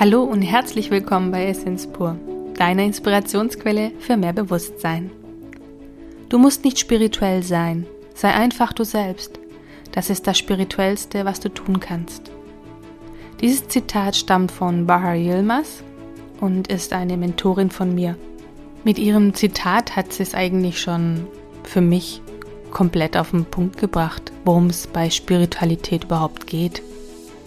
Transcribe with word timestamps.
Hallo 0.00 0.22
und 0.22 0.40
herzlich 0.40 0.90
willkommen 0.90 1.30
bei 1.30 1.44
Essence 1.44 1.86
Pur, 1.86 2.16
deiner 2.54 2.84
Inspirationsquelle 2.84 3.92
für 3.98 4.16
mehr 4.16 4.32
Bewusstsein. 4.32 5.10
Du 6.30 6.38
musst 6.38 6.64
nicht 6.64 6.78
spirituell 6.78 7.42
sein, 7.42 7.84
sei 8.14 8.32
einfach 8.32 8.72
du 8.72 8.82
selbst. 8.82 9.38
Das 9.92 10.08
ist 10.08 10.26
das 10.26 10.38
Spirituellste, 10.38 11.26
was 11.26 11.40
du 11.40 11.50
tun 11.50 11.80
kannst. 11.80 12.30
Dieses 13.42 13.68
Zitat 13.68 14.16
stammt 14.16 14.50
von 14.50 14.86
Bahar 14.86 15.16
Yilmaz 15.16 15.84
und 16.40 16.68
ist 16.68 16.94
eine 16.94 17.18
Mentorin 17.18 17.70
von 17.70 17.94
mir. 17.94 18.16
Mit 18.84 18.98
ihrem 18.98 19.34
Zitat 19.34 19.96
hat 19.96 20.14
sie 20.14 20.22
es 20.22 20.34
eigentlich 20.34 20.80
schon 20.80 21.26
für 21.62 21.82
mich 21.82 22.22
komplett 22.70 23.18
auf 23.18 23.32
den 23.32 23.44
Punkt 23.44 23.76
gebracht, 23.76 24.32
worum 24.46 24.68
es 24.68 24.86
bei 24.86 25.10
Spiritualität 25.10 26.04
überhaupt 26.04 26.46
geht. 26.46 26.80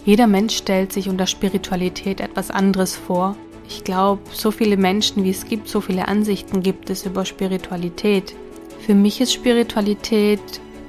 Jeder 0.04 0.26
Mensch 0.26 0.56
stellt 0.56 0.92
sich 0.92 1.08
unter 1.08 1.26
Spiritualität 1.26 2.20
etwas 2.20 2.50
anderes 2.50 2.94
vor. 2.94 3.36
Ich 3.66 3.84
glaube, 3.84 4.20
so 4.32 4.50
viele 4.50 4.76
Menschen 4.76 5.24
wie 5.24 5.30
es 5.30 5.46
gibt, 5.46 5.68
so 5.68 5.80
viele 5.80 6.08
Ansichten 6.08 6.62
gibt 6.62 6.90
es 6.90 7.06
über 7.06 7.24
Spiritualität. 7.24 8.34
Für 8.80 8.94
mich 8.94 9.22
ist 9.22 9.32
Spiritualität, 9.32 10.40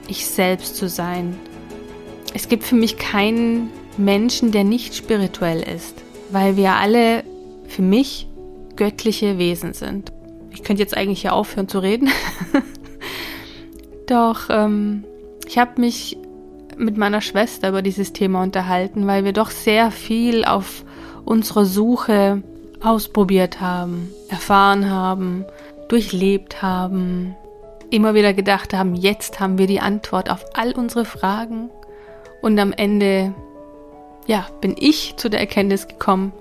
ich 0.10 0.28
selbst 0.28 0.76
zu 0.76 0.90
sein. 0.90 1.38
Es 2.34 2.50
gibt 2.50 2.64
für 2.64 2.76
mich 2.76 2.98
keinen 2.98 3.70
Menschen, 3.98 4.52
der 4.52 4.66
nicht 4.66 4.94
spirituell 4.94 5.64
ist, 5.64 5.96
weil 6.32 6.58
wir 6.58 6.74
alle 6.74 7.24
für 7.68 7.82
mich 7.82 8.28
göttliche 8.76 9.38
Wesen 9.38 9.74
sind. 9.74 10.12
Ich 10.52 10.64
könnte 10.64 10.82
jetzt 10.82 10.98
eigentlich 10.98 11.22
hier 11.22 11.34
aufhören 11.34 11.70
zu 11.70 11.80
reden. 11.80 12.10
Doch 14.08 14.50
ähm, 14.50 15.06
ich 15.48 15.58
habe 15.58 15.80
mich 15.80 16.18
mit 16.78 16.98
meiner 16.98 17.22
Schwester 17.22 17.70
über 17.70 17.82
dieses 17.82 18.14
Thema 18.14 18.44
unterhalten, 18.44 19.08
weil 19.08 19.24
wir 19.24 19.34
doch 19.34 19.52
sehr 19.52 19.92
viel 19.92 20.46
auf 20.46 20.84
unserer 21.24 21.66
Suche 21.66 22.44
ausprobiert 22.82 23.62
haben, 23.62 24.12
erfahren 24.30 24.90
haben, 24.90 25.46
durchlebt 25.88 26.62
haben, 26.62 27.36
immer 27.90 28.14
wieder 28.14 28.34
gedacht 28.34 28.74
haben, 28.74 28.96
jetzt 28.96 29.40
haben 29.40 29.58
wir 29.58 29.68
die 29.68 29.80
Antwort 29.80 30.30
auf 30.30 30.46
all 30.54 30.74
unsere 30.74 31.06
Fragen 31.06 31.70
und 32.42 32.60
am 32.60 32.74
Ende, 32.74 33.34
ja, 34.28 34.46
bin 34.62 34.76
ich 34.78 35.16
zu 35.18 35.30
der 35.30 35.40
Erkenntnis 35.40 35.88
gekommen, 35.88 36.32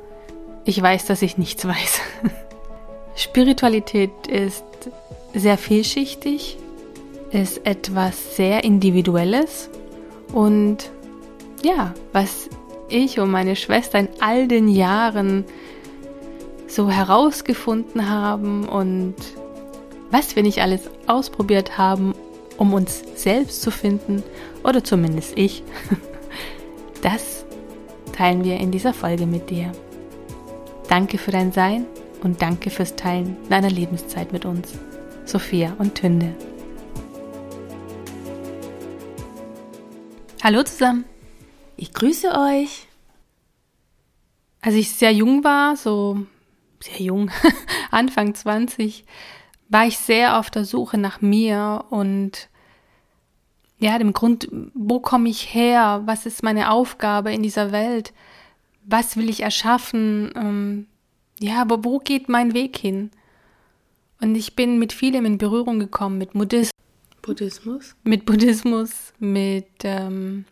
ich 0.64 0.80
weiß, 0.80 1.06
dass 1.06 1.22
ich 1.22 1.38
nichts 1.38 1.66
weiß. 1.66 2.00
Spiritualität 3.16 4.26
ist 4.26 4.64
sehr 5.34 5.58
vielschichtig, 5.58 6.58
ist 7.30 7.66
etwas 7.66 8.36
sehr 8.36 8.64
Individuelles 8.64 9.70
und 10.32 10.90
ja, 11.62 11.94
was 12.12 12.48
ich 12.88 13.18
und 13.18 13.30
meine 13.30 13.56
Schwester 13.56 13.98
in 13.98 14.08
all 14.20 14.48
den 14.48 14.68
Jahren 14.68 15.44
so 16.66 16.90
herausgefunden 16.90 18.08
haben 18.08 18.68
und 18.68 19.14
was 20.10 20.36
wir 20.36 20.42
nicht 20.42 20.60
alles 20.60 20.82
ausprobiert 21.06 21.78
haben, 21.78 22.14
um 22.56 22.72
uns 22.72 23.02
selbst 23.16 23.62
zu 23.62 23.70
finden, 23.70 24.22
oder 24.62 24.82
zumindest 24.82 25.36
ich, 25.36 25.62
das 27.02 27.44
teilen 28.12 28.44
wir 28.44 28.58
in 28.58 28.70
dieser 28.70 28.94
Folge 28.94 29.26
mit 29.26 29.50
dir. 29.50 29.72
Danke 30.88 31.18
für 31.18 31.30
dein 31.30 31.52
Sein 31.52 31.86
und 32.22 32.42
danke 32.42 32.70
fürs 32.70 32.94
Teilen 32.96 33.36
deiner 33.48 33.70
Lebenszeit 33.70 34.32
mit 34.32 34.44
uns. 34.44 34.72
Sophia 35.24 35.74
und 35.78 35.94
Tünde. 35.94 36.34
Hallo 40.44 40.62
zusammen. 40.62 41.06
Ich 41.78 41.94
grüße 41.94 42.30
euch. 42.38 42.86
Als 44.60 44.74
ich 44.74 44.90
sehr 44.90 45.10
jung 45.10 45.42
war, 45.42 45.74
so 45.74 46.26
sehr 46.80 47.00
jung, 47.00 47.30
Anfang 47.90 48.34
20, 48.34 49.06
war 49.70 49.86
ich 49.86 49.96
sehr 49.96 50.38
auf 50.38 50.50
der 50.50 50.66
Suche 50.66 50.98
nach 50.98 51.22
mir 51.22 51.86
und 51.88 52.50
ja, 53.78 53.98
dem 53.98 54.12
Grund, 54.12 54.46
wo 54.74 55.00
komme 55.00 55.30
ich 55.30 55.54
her? 55.54 56.02
Was 56.04 56.26
ist 56.26 56.42
meine 56.42 56.70
Aufgabe 56.70 57.32
in 57.32 57.42
dieser 57.42 57.72
Welt? 57.72 58.12
Was 58.84 59.16
will 59.16 59.30
ich 59.30 59.40
erschaffen? 59.40 60.30
Ähm, 60.36 60.86
ja, 61.40 61.62
aber 61.62 61.86
wo 61.86 62.00
geht 62.00 62.28
mein 62.28 62.52
Weg 62.52 62.76
hin? 62.76 63.12
Und 64.20 64.34
ich 64.34 64.54
bin 64.54 64.78
mit 64.78 64.92
vielem 64.92 65.24
in 65.24 65.38
Berührung 65.38 65.78
gekommen, 65.78 66.18
mit 66.18 66.34
Buddhismus. 66.34 66.73
Buddhismus? 67.24 67.96
Mit 68.04 68.26
Buddhismus, 68.26 69.14
mit 69.18 69.66
ähm, 69.82 70.44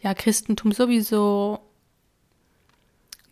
ja, 0.00 0.14
Christentum 0.14 0.70
sowieso. 0.70 1.58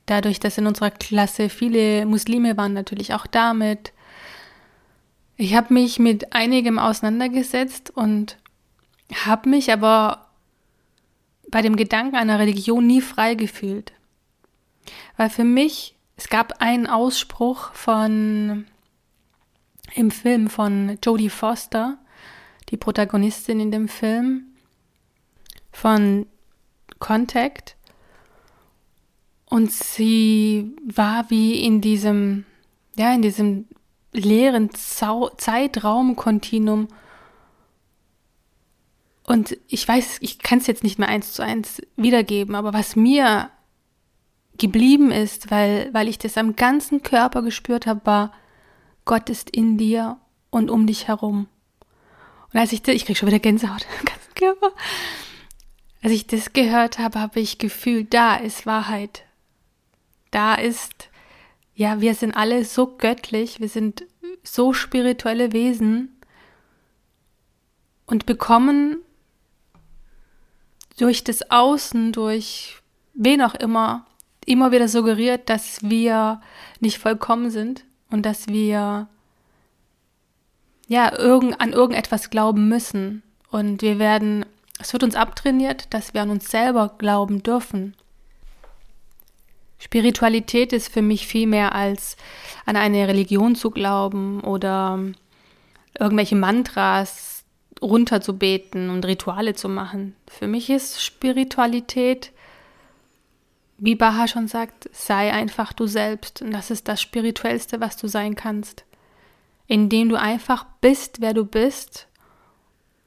Dadurch, 0.07 0.41
dass 0.41 0.59
in 0.59 0.67
unserer 0.67 0.91
Klasse 0.91 1.49
viele 1.49 2.05
Muslime 2.07 2.57
waren, 2.57 2.73
natürlich 2.73 3.15
auch 3.15 3.27
damit. 3.29 3.93
Ich 5.37 5.55
habe 5.55 5.73
mich 5.73 6.01
mit 6.01 6.33
einigem 6.33 6.81
auseinandergesetzt 6.81 7.91
und 7.95 8.37
habe 9.15 9.49
mich 9.49 9.73
aber 9.73 10.27
bei 11.51 11.63
dem 11.63 11.77
Gedanken 11.77 12.17
einer 12.17 12.41
Religion 12.41 12.85
nie 12.87 13.01
frei 13.01 13.35
gefühlt. 13.37 13.93
Weil 15.17 15.31
für 15.31 15.45
mich, 15.45 15.95
es 16.17 16.29
gab 16.29 16.61
einen 16.61 16.89
Ausspruch 16.89 17.73
von 17.75 18.67
im 19.95 20.11
Film 20.11 20.49
von 20.49 20.99
Jodie 21.05 21.29
Foster, 21.29 21.99
die 22.73 22.79
Protagonistin 22.79 23.61
in 23.61 23.71
dem 23.71 23.87
Film 23.87 24.47
von 25.71 26.27
Contact. 26.99 27.77
Und 29.49 29.71
sie 29.71 30.75
war 30.83 31.31
wie 31.31 31.65
in 31.65 31.81
diesem, 31.83 32.45
ja, 32.97 33.15
in 33.15 33.23
diesem 33.23 33.69
leeren 34.13 34.71
Zeitraumkontinuum. 34.73 36.89
Und 39.25 39.59
ich 39.69 39.87
weiß, 39.87 40.17
ich 40.21 40.39
kann 40.39 40.59
es 40.59 40.67
jetzt 40.67 40.83
nicht 40.83 40.99
mehr 40.99 41.09
eins 41.09 41.35
zu 41.35 41.43
eins 41.43 41.83
wiedergeben, 41.97 42.55
aber 42.55 42.73
was 42.73 42.97
mir 42.97 43.51
geblieben 44.59 45.11
ist, 45.11 45.51
weil, 45.51 45.93
weil 45.93 46.09
ich 46.09 46.17
das 46.19 46.39
am 46.39 46.57
ganzen 46.57 47.03
Körper 47.03 47.43
gespürt 47.43 47.87
habe, 47.87 48.01
war, 48.05 48.33
Gott 49.05 49.29
ist 49.29 49.51
in 49.51 49.77
dir 49.77 50.17
und 50.51 50.71
um 50.71 50.87
dich 50.87 51.09
herum. 51.09 51.49
Und 52.53 52.61
als 52.61 52.73
ich, 52.73 52.87
ich 52.87 53.07
krieg 53.07 53.17
schon 53.17 53.29
wieder 53.29 53.39
Gänsehaut 53.39 53.87
im 54.01 54.05
ganzen 54.05 54.35
Körper. 54.35 54.73
Als 56.03 56.13
ich 56.13 56.27
das 56.27 56.53
gehört 56.53 56.99
habe, 56.99 57.21
habe 57.21 57.41
ich 57.41 57.59
gefühlt, 57.59 58.13
da 58.13 58.37
ist 58.37 58.67
Wahrheit. 58.67 59.25
Da 60.31 60.55
ist, 60.55 61.09
ja, 61.75 62.01
wir 62.01 62.15
sind 62.15 62.35
alle 62.35 62.65
so 62.65 62.97
göttlich, 62.97 63.61
wir 63.61 63.69
sind 63.69 64.05
so 64.43 64.73
spirituelle 64.73 65.53
Wesen 65.53 66.17
und 68.07 68.27
bekommen 68.27 68.99
durch 70.99 71.23
das 71.25 71.51
Außen, 71.51 72.13
durch 72.13 72.83
wen 73.15 73.43
auch 73.43 73.55
immer, 73.55 74.07
immer 74.45 74.73
wieder 74.73 74.89
suggeriert, 74.89 75.49
dass 75.49 75.83
wir 75.83 76.41
nicht 76.81 76.99
vollkommen 76.99 77.51
sind 77.51 77.85
und 78.11 78.27
dass 78.27 78.49
wir 78.49 79.09
ja, 80.93 81.19
irgend, 81.19 81.59
an 81.59 81.73
irgendetwas 81.73 82.29
glauben 82.29 82.69
müssen. 82.69 83.23
Und 83.51 83.81
wir 83.81 83.99
werden, 83.99 84.45
es 84.79 84.93
wird 84.93 85.03
uns 85.03 85.17
abtrainiert, 85.17 85.93
dass 85.95 86.13
wir 86.13 86.21
an 86.21 86.29
uns 86.29 86.51
selber 86.51 86.95
glauben 86.99 87.43
dürfen. 87.43 87.97
Spiritualität 89.79 90.75
ist 90.75 90.93
für 90.93 91.01
mich 91.01 91.27
viel 91.27 91.47
mehr 91.47 91.75
als 91.75 92.19
an 92.67 92.77
eine 92.77 93.09
Religion 93.09 93.57
zu 93.57 93.71
glauben 93.71 94.43
oder 94.43 94.99
irgendwelche 95.99 96.37
Mantras 96.37 97.45
runterzubeten 97.81 98.91
und 98.91 99.07
Rituale 99.07 99.55
zu 99.55 99.71
machen. 99.71 100.15
Für 100.29 100.47
mich 100.47 100.69
ist 100.69 101.03
Spiritualität, 101.03 102.33
wie 103.79 103.95
Baha 103.95 104.29
schon 104.29 104.47
sagt, 104.47 104.91
sei 104.93 105.33
einfach 105.33 105.73
du 105.73 105.87
selbst. 105.87 106.43
Und 106.43 106.53
das 106.53 106.71
ist 106.71 106.87
das 106.87 107.01
Spirituellste, 107.01 107.81
was 107.81 107.97
du 107.97 108.09
sein 108.09 108.35
kannst 108.35 108.85
indem 109.67 110.09
du 110.09 110.19
einfach 110.19 110.67
bist, 110.81 111.21
wer 111.21 111.35
du 111.35 111.45
bist, 111.45 112.09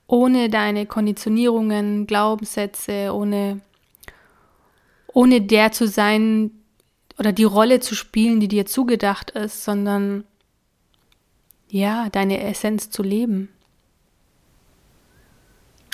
ohne 0.08 0.50
deine 0.50 0.86
Konditionierungen, 0.86 2.08
Glaubenssätze, 2.08 3.12
ohne, 3.14 3.62
ohne 5.08 5.42
der 5.42 5.72
zu 5.72 5.88
sein 5.88 6.52
oder 7.18 7.32
die 7.32 7.44
Rolle 7.44 7.80
zu 7.80 7.96
spielen, 7.96 8.40
die 8.40 8.48
dir 8.48 8.66
zugedacht 8.66 9.32
ist, 9.32 9.64
sondern 9.64 10.26
ja, 11.70 12.10
deine 12.10 12.42
Essenz 12.42 12.90
zu 12.90 13.04
leben. 13.04 13.50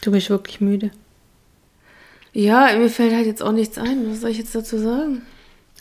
Du 0.02 0.12
bist 0.12 0.30
wirklich 0.30 0.60
müde. 0.62 0.92
Ja, 2.34 2.75
mir 2.78 2.90
fällt 2.90 3.13
halt 3.13 3.25
jetzt 3.25 3.44
auch 3.44 3.52
nichts 3.52 3.78
ein. 3.78 4.10
Was 4.10 4.22
soll 4.22 4.31
ich 4.31 4.38
jetzt 4.38 4.56
dazu 4.56 4.78
sagen? 4.78 5.22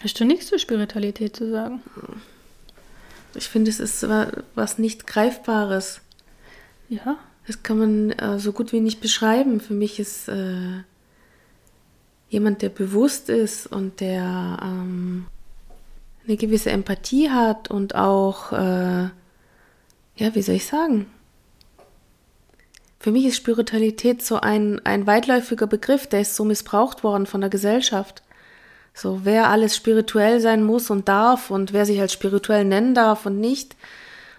Hast 0.03 0.19
du 0.19 0.25
nichts 0.25 0.47
zur 0.47 0.59
Spiritualität 0.59 1.37
zu 1.37 1.51
sagen? 1.51 1.83
Ich 3.35 3.49
finde, 3.49 3.71
es 3.71 3.81
ist 3.81 4.07
was 4.55 4.79
nicht 4.79 5.07
Greifbares. 5.07 6.01
Ja. 6.89 7.17
Das 7.47 7.63
kann 7.63 7.79
man 7.79 8.11
äh, 8.13 8.39
so 8.39 8.53
gut 8.53 8.73
wie 8.73 8.81
nicht 8.81 9.01
beschreiben. 9.01 9.61
Für 9.61 9.75
mich 9.75 9.99
ist 9.99 10.29
äh, 10.29 10.83
jemand, 12.29 12.63
der 12.63 12.69
bewusst 12.69 13.29
ist 13.29 13.67
und 13.67 14.01
der 14.01 14.59
ähm, 14.63 15.27
eine 16.27 16.37
gewisse 16.37 16.71
Empathie 16.71 17.31
hat 17.31 17.71
und 17.71 17.95
auch, 17.95 18.53
äh, 18.53 19.09
ja, 20.17 20.35
wie 20.35 20.43
soll 20.43 20.57
ich 20.57 20.67
sagen? 20.67 21.07
Für 22.99 23.13
mich 23.13 23.25
ist 23.25 23.37
Spiritualität 23.37 24.23
so 24.23 24.37
ein, 24.37 24.85
ein 24.85 25.07
weitläufiger 25.07 25.67
Begriff, 25.67 26.07
der 26.07 26.21
ist 26.21 26.37
so 26.37 26.45
missbraucht 26.45 27.03
worden 27.03 27.27
von 27.27 27.41
der 27.41 27.51
Gesellschaft. 27.51 28.23
So, 28.95 29.21
wer 29.25 29.49
alles 29.49 29.77
spirituell 29.77 30.41
sein 30.41 30.63
muss 30.63 30.91
und 30.91 31.09
darf 31.09 31.51
und 31.51 31.73
wer 31.73 31.87
sich 31.87 32.01
als 32.01 32.13
spirituell 32.13 32.65
nennen 32.65 32.95
darf 32.95 33.27
und 33.27 33.41
nicht. 33.41 33.77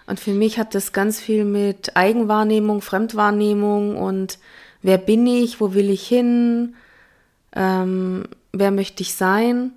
Und 0.07 0.19
für 0.19 0.33
mich 0.33 0.59
hat 0.59 0.75
das 0.75 0.91
ganz 0.91 1.19
viel 1.19 1.45
mit 1.45 1.95
Eigenwahrnehmung, 1.95 2.81
Fremdwahrnehmung 2.81 3.95
und 3.95 4.39
wer 4.81 4.97
bin 4.97 5.25
ich, 5.25 5.61
wo 5.61 5.73
will 5.73 5.89
ich 5.89 6.05
hin, 6.07 6.75
ähm, 7.55 8.25
wer 8.51 8.71
möchte 8.71 9.03
ich 9.03 9.15
sein. 9.15 9.71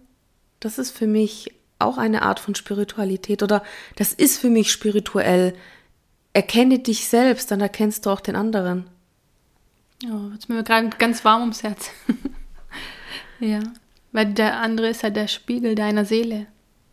Das 0.61 0.79
ist 0.79 0.91
für 0.91 1.07
mich 1.07 1.53
auch 1.79 1.99
eine 1.99 2.23
Art 2.23 2.41
von 2.41 2.55
Spiritualität 2.55 3.43
oder 3.43 3.63
das 3.97 4.13
ist 4.13 4.39
für 4.39 4.51
mich 4.51 4.73
spirituell. 4.73 5.55
Erkenne 6.33 6.81
dich 6.81 7.09
selbst, 7.09 7.51
dann 7.51 7.61
erkennst 7.61 8.07
du 8.07 8.11
auch 8.11 8.21
den 8.21 8.37
anderen. 8.37 8.87
Oh, 10.05 10.31
jetzt 10.33 10.49
mir 10.49 10.63
gerade 10.63 10.91
ganz 10.99 11.25
warm 11.25 11.43
ums 11.43 11.63
Herz. 11.63 11.91
ja, 13.41 13.61
weil 14.15 14.33
der 14.33 14.61
andere 14.61 14.89
ist 14.89 15.03
ja 15.03 15.11
der 15.11 15.27
Spiegel 15.27 15.75
deiner 15.75 16.05
Seele. 16.05 16.47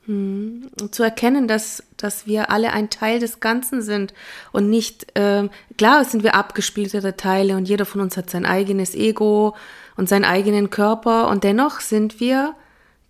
Hm. 0.08 0.72
Und 0.82 0.96
zu 0.96 1.04
erkennen, 1.04 1.48
dass, 1.48 1.84
dass 1.96 2.26
wir 2.26 2.50
alle 2.50 2.74
ein 2.74 2.90
Teil 2.90 3.20
des 3.20 3.40
Ganzen 3.40 3.84
sind 3.84 4.16
und 4.52 4.72
nicht, 4.72 5.16
äh, 5.16 5.48
klar 5.78 6.04
sind 6.04 6.24
wir 6.24 6.34
abgespielte 6.34 7.16
Teile 7.16 7.56
und 7.56 7.70
jeder 7.70 7.86
von 7.86 8.02
uns 8.02 8.18
hat 8.18 8.32
sein 8.32 8.46
eigenes 8.46 8.96
Ego 8.96 9.56
und 9.96 10.10
seinen 10.10 10.26
eigenen 10.26 10.72
Körper 10.72 11.30
und 11.30 11.44
dennoch 11.44 11.80
sind 11.80 12.20
wir 12.20 12.56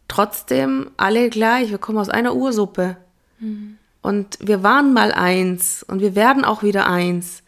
trotzdem 0.10 0.92
alle 0.98 1.30
gleich. 1.30 1.72
Wir 1.72 1.78
kommen 1.78 1.98
aus 1.98 2.10
einer 2.10 2.36
Ursuppe. 2.36 2.98
Mhm. 3.40 3.78
Und 4.02 4.40
wir 4.42 4.62
waren 4.62 4.92
mal 4.92 5.14
eins 5.14 5.84
und 5.84 6.02
wir 6.02 6.16
werden 6.16 6.44
auch 6.44 6.64
wieder 6.64 6.88
eins. 6.88 7.44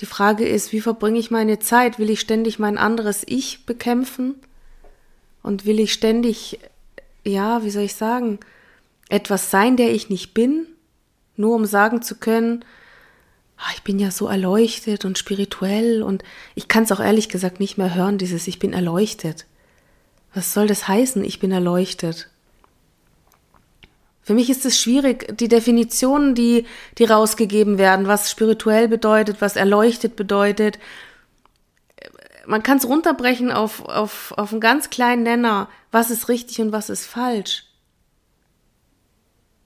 Die 0.00 0.06
Frage 0.06 0.46
ist, 0.46 0.72
wie 0.72 0.82
verbringe 0.82 1.18
ich 1.18 1.30
meine 1.30 1.60
Zeit? 1.60 1.98
Will 1.98 2.10
ich 2.10 2.20
ständig 2.20 2.58
mein 2.58 2.76
anderes 2.76 3.22
Ich 3.24 3.64
bekämpfen? 3.64 4.34
Und 5.42 5.66
will 5.66 5.80
ich 5.80 5.92
ständig, 5.92 6.60
ja, 7.24 7.64
wie 7.64 7.70
soll 7.70 7.84
ich 7.84 7.94
sagen, 7.94 8.38
etwas 9.08 9.50
sein, 9.50 9.76
der 9.76 9.92
ich 9.92 10.08
nicht 10.08 10.34
bin? 10.34 10.66
Nur 11.36 11.54
um 11.54 11.66
sagen 11.66 12.02
zu 12.02 12.16
können, 12.16 12.64
ah, 13.56 13.70
ich 13.74 13.82
bin 13.82 13.98
ja 13.98 14.10
so 14.10 14.26
erleuchtet 14.26 15.04
und 15.04 15.18
spirituell 15.18 16.02
und 16.02 16.22
ich 16.54 16.68
kann 16.68 16.84
es 16.84 16.92
auch 16.92 17.00
ehrlich 17.00 17.28
gesagt 17.28 17.60
nicht 17.60 17.78
mehr 17.78 17.94
hören, 17.94 18.18
dieses 18.18 18.46
Ich 18.46 18.58
bin 18.58 18.72
erleuchtet. 18.72 19.46
Was 20.34 20.54
soll 20.54 20.66
das 20.66 20.88
heißen, 20.88 21.24
ich 21.24 21.40
bin 21.40 21.52
erleuchtet? 21.52 22.28
Für 24.22 24.34
mich 24.34 24.48
ist 24.50 24.64
es 24.64 24.80
schwierig, 24.80 25.36
die 25.36 25.48
Definitionen, 25.48 26.34
die, 26.34 26.64
die 26.98 27.04
rausgegeben 27.04 27.76
werden, 27.76 28.06
was 28.06 28.30
spirituell 28.30 28.86
bedeutet, 28.86 29.40
was 29.40 29.56
erleuchtet 29.56 30.14
bedeutet. 30.14 30.78
Man 32.46 32.62
kann 32.62 32.78
es 32.78 32.88
runterbrechen 32.88 33.52
auf, 33.52 33.84
auf, 33.84 34.32
auf 34.36 34.52
einen 34.52 34.60
ganz 34.60 34.90
kleinen 34.90 35.22
Nenner, 35.22 35.68
was 35.90 36.10
ist 36.10 36.28
richtig 36.28 36.60
und 36.60 36.72
was 36.72 36.90
ist 36.90 37.06
falsch. 37.06 37.66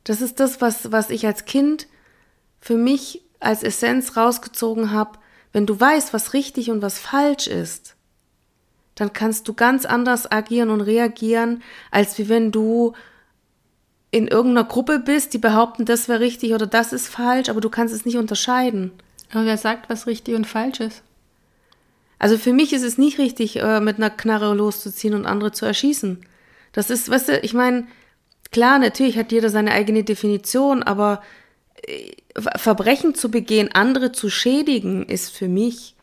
Das 0.04 0.20
ist 0.20 0.40
das, 0.40 0.60
was, 0.60 0.92
was 0.92 1.10
ich 1.10 1.26
als 1.26 1.46
Kind 1.46 1.88
für 2.60 2.76
mich 2.76 3.22
als 3.40 3.62
Essenz 3.62 4.16
rausgezogen 4.16 4.92
habe. 4.92 5.18
Wenn 5.52 5.66
du 5.66 5.78
weißt, 5.78 6.12
was 6.12 6.32
richtig 6.32 6.70
und 6.70 6.82
was 6.82 6.98
falsch 6.98 7.46
ist, 7.46 7.96
dann 8.94 9.12
kannst 9.12 9.46
du 9.48 9.54
ganz 9.54 9.84
anders 9.84 10.30
agieren 10.30 10.70
und 10.70 10.80
reagieren, 10.80 11.62
als 11.90 12.18
wie 12.18 12.28
wenn 12.28 12.50
du 12.50 12.94
in 14.10 14.28
irgendeiner 14.28 14.66
Gruppe 14.66 14.98
bist, 14.98 15.34
die 15.34 15.38
behaupten, 15.38 15.84
das 15.84 16.08
wäre 16.08 16.20
richtig 16.20 16.54
oder 16.54 16.66
das 16.66 16.92
ist 16.92 17.08
falsch, 17.08 17.48
aber 17.48 17.60
du 17.60 17.68
kannst 17.68 17.94
es 17.94 18.04
nicht 18.04 18.16
unterscheiden. 18.16 18.92
Aber 19.32 19.44
wer 19.44 19.58
sagt, 19.58 19.90
was 19.90 20.06
richtig 20.06 20.34
und 20.34 20.46
falsch 20.46 20.80
ist? 20.80 21.02
Also 22.18 22.38
für 22.38 22.52
mich 22.52 22.72
ist 22.72 22.82
es 22.82 22.98
nicht 22.98 23.18
richtig, 23.18 23.56
äh, 23.56 23.80
mit 23.80 23.96
einer 23.96 24.10
Knarre 24.10 24.54
loszuziehen 24.54 25.14
und 25.14 25.26
andere 25.26 25.52
zu 25.52 25.66
erschießen. 25.66 26.20
Das 26.72 26.90
ist, 26.90 27.10
weißt 27.10 27.28
du, 27.28 27.38
ich 27.40 27.54
meine, 27.54 27.86
klar, 28.50 28.78
natürlich 28.78 29.18
hat 29.18 29.32
jeder 29.32 29.50
seine 29.50 29.72
eigene 29.72 30.04
Definition, 30.04 30.82
aber 30.82 31.22
äh, 31.86 32.12
Verbrechen 32.56 33.14
zu 33.14 33.30
begehen, 33.30 33.70
andere 33.72 34.12
zu 34.12 34.30
schädigen, 34.30 35.06
ist 35.06 35.30
für 35.30 35.48
mich 35.48 35.94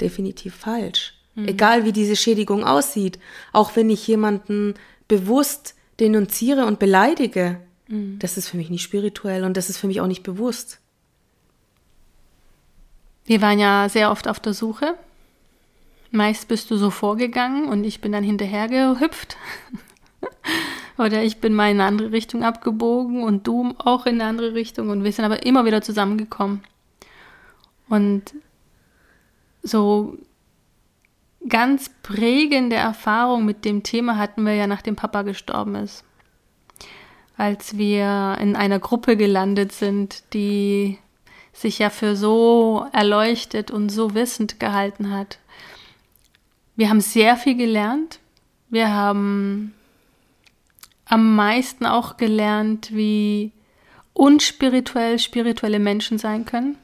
definitiv 0.00 0.54
falsch. 0.54 1.14
Mhm. 1.34 1.48
Egal 1.48 1.84
wie 1.84 1.92
diese 1.92 2.16
Schädigung 2.16 2.64
aussieht. 2.64 3.18
Auch 3.52 3.76
wenn 3.76 3.90
ich 3.90 4.06
jemanden 4.06 4.74
bewusst 5.06 5.74
denunziere 6.00 6.66
und 6.66 6.78
beleidige, 6.78 7.60
mhm. 7.88 8.18
das 8.18 8.36
ist 8.36 8.48
für 8.48 8.56
mich 8.56 8.70
nicht 8.70 8.82
spirituell 8.82 9.44
und 9.44 9.56
das 9.56 9.68
ist 9.68 9.78
für 9.78 9.86
mich 9.86 10.00
auch 10.00 10.06
nicht 10.06 10.22
bewusst. 10.22 10.80
Wir 13.24 13.42
waren 13.42 13.58
ja 13.58 13.88
sehr 13.88 14.10
oft 14.10 14.26
auf 14.28 14.40
der 14.40 14.54
Suche. 14.54 14.94
Meist 16.10 16.48
bist 16.48 16.70
du 16.70 16.76
so 16.76 16.90
vorgegangen 16.90 17.68
und 17.68 17.84
ich 17.84 18.00
bin 18.00 18.12
dann 18.12 18.24
hinterher 18.24 18.68
gehüpft. 18.68 19.36
Oder 20.98 21.22
ich 21.22 21.40
bin 21.40 21.54
mal 21.54 21.70
in 21.70 21.80
eine 21.80 21.88
andere 21.88 22.12
Richtung 22.12 22.42
abgebogen 22.42 23.22
und 23.22 23.46
du 23.46 23.74
auch 23.78 24.06
in 24.06 24.20
eine 24.20 24.28
andere 24.28 24.54
Richtung 24.54 24.88
und 24.88 25.04
wir 25.04 25.12
sind 25.12 25.24
aber 25.24 25.44
immer 25.44 25.64
wieder 25.64 25.80
zusammengekommen. 25.80 26.62
Und 27.88 28.34
so 29.62 30.16
ganz 31.48 31.90
prägende 32.02 32.76
Erfahrung 32.76 33.44
mit 33.44 33.64
dem 33.64 33.82
Thema 33.82 34.16
hatten 34.16 34.44
wir 34.44 34.54
ja, 34.54 34.66
nachdem 34.66 34.96
Papa 34.96 35.22
gestorben 35.22 35.76
ist. 35.76 36.04
Als 37.36 37.78
wir 37.78 38.36
in 38.40 38.56
einer 38.56 38.80
Gruppe 38.80 39.16
gelandet 39.16 39.72
sind, 39.72 40.34
die 40.34 40.98
sich 41.52 41.78
ja 41.78 41.90
für 41.90 42.16
so 42.16 42.86
erleuchtet 42.92 43.70
und 43.70 43.88
so 43.90 44.14
wissend 44.14 44.60
gehalten 44.60 45.10
hat. 45.10 45.38
Wir 46.78 46.90
haben 46.90 47.00
sehr 47.00 47.36
viel 47.36 47.56
gelernt. 47.56 48.20
Wir 48.68 48.94
haben 48.94 49.74
am 51.06 51.34
meisten 51.34 51.84
auch 51.86 52.16
gelernt, 52.16 52.94
wie 52.94 53.50
unspirituell 54.12 55.18
spirituelle 55.18 55.80
Menschen 55.80 56.18
sein 56.18 56.44
können. 56.44 56.78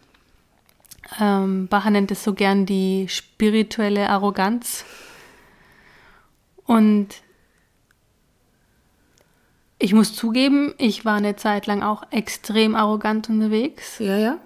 Ähm, 1.20 1.68
Bacher 1.68 1.90
nennt 1.90 2.10
es 2.10 2.24
so 2.24 2.34
gern 2.34 2.66
die 2.66 3.06
spirituelle 3.08 4.08
Arroganz. 4.08 4.84
Und 6.64 7.10
ich 9.78 9.94
muss 9.94 10.12
zugeben, 10.12 10.74
ich 10.76 11.04
war 11.04 11.18
eine 11.18 11.36
Zeit 11.36 11.66
lang 11.68 11.84
auch 11.84 12.02
extrem 12.10 12.74
arrogant 12.74 13.28
unterwegs. 13.28 14.00
Ja, 14.00 14.16
ja. 14.16 14.38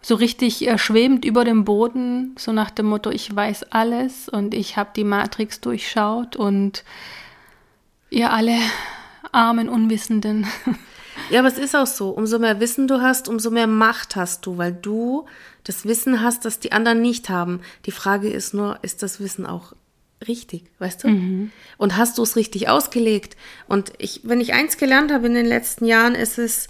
So 0.00 0.14
richtig 0.14 0.66
äh, 0.66 0.78
schwebend 0.78 1.24
über 1.24 1.44
dem 1.44 1.64
Boden, 1.64 2.34
so 2.38 2.52
nach 2.52 2.70
dem 2.70 2.86
Motto, 2.86 3.10
ich 3.10 3.34
weiß 3.34 3.64
alles 3.72 4.28
und 4.28 4.54
ich 4.54 4.76
habe 4.76 4.90
die 4.94 5.04
Matrix 5.04 5.60
durchschaut 5.60 6.36
und 6.36 6.84
ihr 8.10 8.32
alle 8.32 8.56
armen 9.32 9.68
Unwissenden. 9.68 10.46
Ja, 11.30 11.40
aber 11.40 11.48
es 11.48 11.58
ist 11.58 11.76
auch 11.76 11.86
so. 11.86 12.10
Umso 12.10 12.38
mehr 12.38 12.60
Wissen 12.60 12.88
du 12.88 13.00
hast, 13.00 13.28
umso 13.28 13.50
mehr 13.50 13.66
Macht 13.66 14.16
hast 14.16 14.46
du, 14.46 14.56
weil 14.56 14.72
du 14.72 15.26
das 15.64 15.84
Wissen 15.84 16.22
hast, 16.22 16.44
das 16.44 16.58
die 16.58 16.72
anderen 16.72 17.02
nicht 17.02 17.28
haben. 17.28 17.60
Die 17.86 17.90
Frage 17.90 18.30
ist 18.30 18.54
nur, 18.54 18.78
ist 18.82 19.02
das 19.02 19.20
Wissen 19.20 19.44
auch 19.44 19.72
richtig, 20.26 20.64
weißt 20.78 21.04
du? 21.04 21.08
Mhm. 21.08 21.52
Und 21.76 21.96
hast 21.96 22.18
du 22.18 22.22
es 22.22 22.36
richtig 22.36 22.68
ausgelegt? 22.68 23.36
Und 23.66 23.92
ich, 23.98 24.22
wenn 24.24 24.40
ich 24.40 24.52
eins 24.54 24.78
gelernt 24.78 25.12
habe 25.12 25.26
in 25.26 25.34
den 25.34 25.46
letzten 25.46 25.84
Jahren, 25.84 26.14
ist 26.14 26.38
es, 26.38 26.68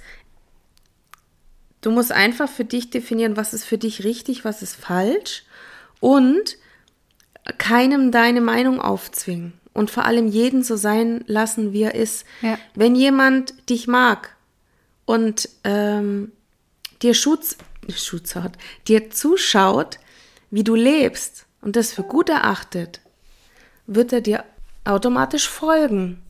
du 1.89 1.95
musst 1.95 2.13
einfach 2.13 2.51
für 2.51 2.67
dich 2.67 2.91
definieren, 2.91 3.39
was 3.39 3.55
ist 3.55 3.65
für 3.65 3.79
dich 3.79 4.05
richtig, 4.05 4.45
was 4.45 4.61
ist 4.61 4.77
falsch 4.77 5.45
und 6.01 6.59
keinem 7.57 8.13
deine 8.13 8.43
Meinung 8.43 8.79
aufzwingen 8.79 9.55
und 9.73 9.91
vor 9.91 10.05
allem 10.05 10.29
jeden 10.29 10.63
so 10.63 10.77
sein 10.77 11.25
lassen, 11.27 11.73
wie 11.73 11.85
er 11.85 11.95
ist. 11.95 12.27
Ja. 12.43 12.59
Wenn 12.75 12.95
jemand 12.95 13.71
dich 13.71 13.89
mag 13.89 14.37
und 15.07 15.49
ähm, 15.65 16.33
dir 17.01 17.15
Schutz, 17.15 17.57
Schutz 17.97 18.35
hat, 18.35 18.59
dir 18.87 19.09
zuschaut, 19.09 19.99
wie 20.51 20.65
du 20.65 20.75
lebst 20.75 21.47
und 21.63 21.75
das 21.75 21.91
für 21.93 22.03
gut 22.03 22.29
erachtet, 22.29 23.01
wird 23.87 24.13
er 24.13 24.21
dir 24.21 24.45
automatisch 24.85 25.49
folgen. 25.49 26.21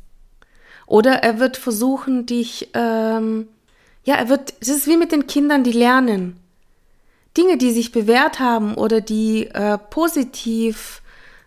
Oder 0.86 1.14
er 1.24 1.40
wird 1.40 1.56
versuchen, 1.56 2.26
dich, 2.26 2.70
ähm, 2.74 3.48
ja, 4.08 4.14
er 4.14 4.30
wird, 4.30 4.54
es 4.60 4.68
ist 4.68 4.86
wie 4.86 4.96
mit 4.96 5.12
den 5.12 5.26
Kindern, 5.26 5.64
die 5.64 5.72
lernen. 5.72 6.40
Dinge, 7.36 7.58
die 7.58 7.72
sich 7.72 7.92
bewährt 7.92 8.40
haben 8.40 8.74
oder 8.74 9.02
die 9.02 9.48
äh, 9.48 9.76
positiv 9.76 11.02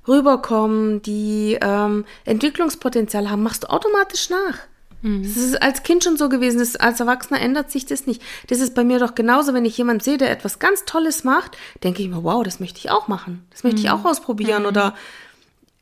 rüberkommen, 0.07 1.01
die 1.01 1.57
ähm, 1.59 2.05
Entwicklungspotenzial 2.23 3.31
haben, 3.31 3.41
machst 3.41 3.63
du 3.63 3.71
automatisch 3.71 4.29
nach. 4.29 4.59
Mhm. 5.01 5.23
Das 5.23 5.37
ist 5.37 5.59
als 5.59 5.81
Kind 5.81 6.03
schon 6.03 6.17
so 6.17 6.29
gewesen, 6.29 6.59
das, 6.59 6.75
als 6.75 6.99
Erwachsener 6.99 7.41
ändert 7.41 7.71
sich 7.71 7.87
das 7.87 8.05
nicht. 8.05 8.21
Das 8.45 8.59
ist 8.59 8.75
bei 8.75 8.83
mir 8.83 8.99
doch 8.99 9.15
genauso, 9.15 9.55
wenn 9.55 9.65
ich 9.65 9.75
jemanden 9.79 10.03
sehe, 10.03 10.19
der 10.19 10.29
etwas 10.29 10.59
ganz 10.59 10.85
Tolles 10.85 11.23
macht, 11.23 11.57
denke 11.83 12.03
ich 12.03 12.09
mir, 12.09 12.23
wow, 12.23 12.43
das 12.43 12.59
möchte 12.59 12.77
ich 12.77 12.91
auch 12.91 13.07
machen. 13.07 13.43
Das 13.49 13.63
möchte 13.63 13.79
mhm. 13.79 13.85
ich 13.85 13.91
auch 13.91 14.05
ausprobieren. 14.05 14.61
Mhm. 14.61 14.67
Oder 14.67 14.95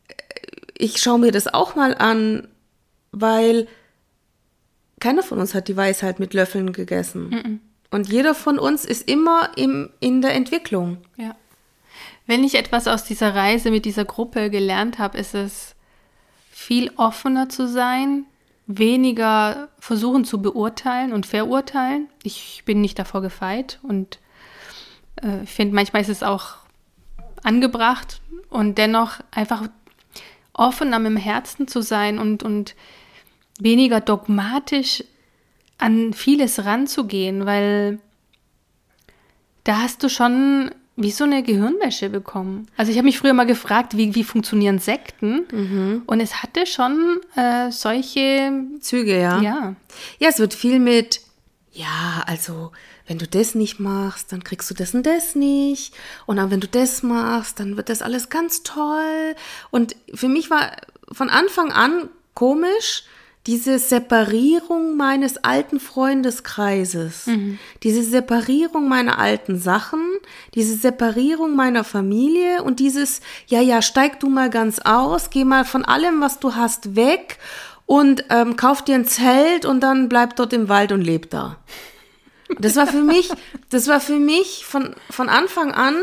äh, 0.07 0.13
ich 0.77 1.01
schaue 1.01 1.19
mir 1.19 1.33
das 1.33 1.53
auch 1.53 1.75
mal 1.75 1.93
an, 1.93 2.48
weil 3.12 3.67
keiner 4.99 5.23
von 5.23 5.39
uns 5.39 5.53
hat 5.53 5.67
die 5.67 5.77
Weisheit 5.77 6.19
mit 6.19 6.33
Löffeln 6.33 6.73
gegessen. 6.73 7.61
Und 7.91 8.09
jeder 8.09 8.35
von 8.35 8.59
uns 8.59 8.85
ist 8.85 9.09
immer 9.09 9.51
im, 9.55 9.89
in 9.99 10.21
der 10.21 10.33
Entwicklung. 10.35 10.97
Ja. 11.17 11.35
Wenn 12.27 12.43
ich 12.43 12.55
etwas 12.55 12.87
aus 12.87 13.03
dieser 13.03 13.33
Reise 13.33 13.71
mit 13.71 13.85
dieser 13.85 14.05
Gruppe 14.05 14.49
gelernt 14.49 14.99
habe, 14.99 15.17
ist 15.17 15.33
es 15.33 15.75
viel 16.51 16.91
offener 16.97 17.49
zu 17.49 17.67
sein, 17.67 18.25
weniger 18.67 19.69
versuchen 19.79 20.25
zu 20.25 20.41
beurteilen 20.41 21.11
und 21.11 21.25
verurteilen. 21.25 22.07
Ich 22.21 22.61
bin 22.65 22.81
nicht 22.81 22.99
davor 22.99 23.21
gefeit 23.21 23.79
und 23.81 24.19
äh, 25.23 25.43
ich 25.43 25.49
finde, 25.49 25.73
manchmal 25.73 26.03
ist 26.03 26.09
es 26.09 26.21
auch 26.21 26.57
angebracht 27.41 28.21
und 28.49 28.77
dennoch 28.77 29.21
einfach 29.31 29.63
offener 30.53 30.99
mit 30.99 31.13
dem 31.13 31.17
Herzen 31.17 31.67
zu 31.67 31.81
sein 31.81 32.19
und, 32.19 32.43
und 32.43 32.75
weniger 33.59 34.01
dogmatisch 34.01 35.03
an 35.77 36.13
vieles 36.13 36.65
ranzugehen, 36.65 37.45
weil 37.45 37.99
da 39.63 39.81
hast 39.81 40.03
du 40.03 40.09
schon 40.09 40.71
wie 40.95 41.11
so 41.11 41.23
eine 41.23 41.43
Gehirnwäsche 41.43 42.09
bekommen. 42.09 42.67
Also 42.75 42.91
ich 42.91 42.97
habe 42.97 43.05
mich 43.05 43.19
früher 43.19 43.33
mal 43.33 43.45
gefragt, 43.45 43.95
wie, 43.95 44.15
wie 44.15 44.25
funktionieren 44.25 44.79
Sekten? 44.79 45.45
Mhm. 45.51 46.01
Und 46.05 46.19
es 46.19 46.43
hatte 46.43 46.65
schon 46.65 47.21
äh, 47.35 47.71
solche 47.71 48.51
Züge, 48.81 49.17
ja. 49.19 49.41
Ja. 49.41 49.75
Ja, 50.19 50.27
es 50.27 50.39
wird 50.39 50.53
viel 50.53 50.79
mit, 50.79 51.21
ja, 51.71 52.23
also 52.25 52.71
wenn 53.07 53.17
du 53.17 53.27
das 53.27 53.55
nicht 53.55 53.79
machst, 53.79 54.31
dann 54.33 54.43
kriegst 54.43 54.69
du 54.69 54.73
das 54.73 54.93
und 54.93 55.05
das 55.05 55.35
nicht. 55.35 55.95
Und 56.25 56.35
dann, 56.35 56.51
wenn 56.51 56.59
du 56.59 56.67
das 56.67 57.01
machst, 57.01 57.59
dann 57.61 57.77
wird 57.77 57.87
das 57.87 58.01
alles 58.01 58.29
ganz 58.29 58.63
toll. 58.63 59.35
Und 59.71 59.95
für 60.13 60.27
mich 60.27 60.49
war 60.49 60.71
von 61.11 61.29
Anfang 61.29 61.71
an 61.71 62.09
komisch, 62.33 63.03
diese 63.49 63.79
Separierung 63.79 64.95
meines 64.95 65.43
alten 65.43 65.79
Freundeskreises, 65.79 67.25
mhm. 67.25 67.57
diese 67.81 68.03
Separierung 68.03 68.87
meiner 68.87 69.17
alten 69.17 69.57
Sachen, 69.57 70.01
diese 70.53 70.75
Separierung 70.75 71.55
meiner 71.55 71.83
Familie 71.83 72.61
und 72.61 72.79
dieses, 72.79 73.21
ja, 73.47 73.59
ja, 73.59 73.81
steig 73.81 74.19
du 74.19 74.29
mal 74.29 74.51
ganz 74.51 74.77
aus, 74.77 75.31
geh 75.31 75.45
mal 75.45 75.65
von 75.65 75.83
allem, 75.83 76.21
was 76.21 76.37
du 76.39 76.53
hast, 76.53 76.95
weg 76.95 77.39
und 77.87 78.23
ähm, 78.29 78.55
kauf 78.55 78.83
dir 78.83 78.93
ein 78.93 79.05
Zelt 79.05 79.65
und 79.65 79.79
dann 79.79 80.09
bleib 80.09 80.35
dort 80.35 80.53
im 80.53 80.69
Wald 80.69 80.91
und 80.91 81.01
leb 81.01 81.31
da. 81.31 81.57
Das 82.59 82.75
war 82.75 82.85
für 82.85 83.01
mich, 83.01 83.31
das 83.71 83.87
war 83.87 83.99
für 83.99 84.19
mich 84.19 84.63
von, 84.63 84.93
von 85.09 85.27
Anfang 85.27 85.71
an 85.71 85.95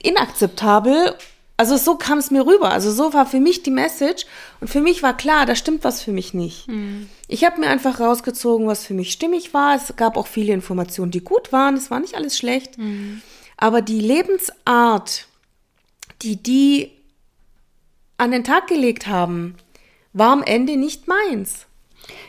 inakzeptabel 0.00 1.16
also 1.60 1.76
so 1.76 1.96
kam 1.96 2.16
es 2.16 2.30
mir 2.30 2.46
rüber. 2.46 2.70
Also 2.70 2.90
so 2.90 3.12
war 3.12 3.26
für 3.26 3.38
mich 3.38 3.62
die 3.62 3.70
Message. 3.70 4.24
Und 4.62 4.68
für 4.68 4.80
mich 4.80 5.02
war 5.02 5.14
klar, 5.14 5.44
da 5.44 5.54
stimmt 5.54 5.84
was 5.84 6.00
für 6.00 6.10
mich 6.10 6.32
nicht. 6.32 6.68
Mhm. 6.68 7.10
Ich 7.28 7.44
habe 7.44 7.60
mir 7.60 7.68
einfach 7.68 8.00
rausgezogen, 8.00 8.66
was 8.66 8.86
für 8.86 8.94
mich 8.94 9.12
stimmig 9.12 9.52
war. 9.52 9.76
Es 9.76 9.94
gab 9.96 10.16
auch 10.16 10.26
viele 10.26 10.54
Informationen, 10.54 11.10
die 11.10 11.20
gut 11.20 11.52
waren. 11.52 11.74
Es 11.74 11.90
war 11.90 12.00
nicht 12.00 12.14
alles 12.14 12.38
schlecht. 12.38 12.78
Mhm. 12.78 13.20
Aber 13.58 13.82
die 13.82 14.00
Lebensart, 14.00 15.26
die 16.22 16.42
die 16.42 16.92
an 18.16 18.30
den 18.30 18.44
Tag 18.44 18.66
gelegt 18.66 19.06
haben, 19.06 19.54
war 20.14 20.32
am 20.32 20.42
Ende 20.42 20.78
nicht 20.78 21.08
meins. 21.08 21.66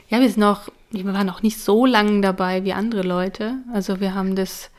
Ja, 0.10 0.20
wir 0.20 0.28
sind 0.28 0.40
noch, 0.40 0.68
wir 0.90 1.06
waren 1.06 1.26
noch 1.26 1.42
nicht 1.42 1.58
so 1.58 1.86
lange 1.86 2.20
dabei 2.20 2.66
wie 2.66 2.74
andere 2.74 3.04
Leute. 3.04 3.60
Also 3.72 4.02
wir 4.02 4.14
haben 4.14 4.36
das, 4.36 4.72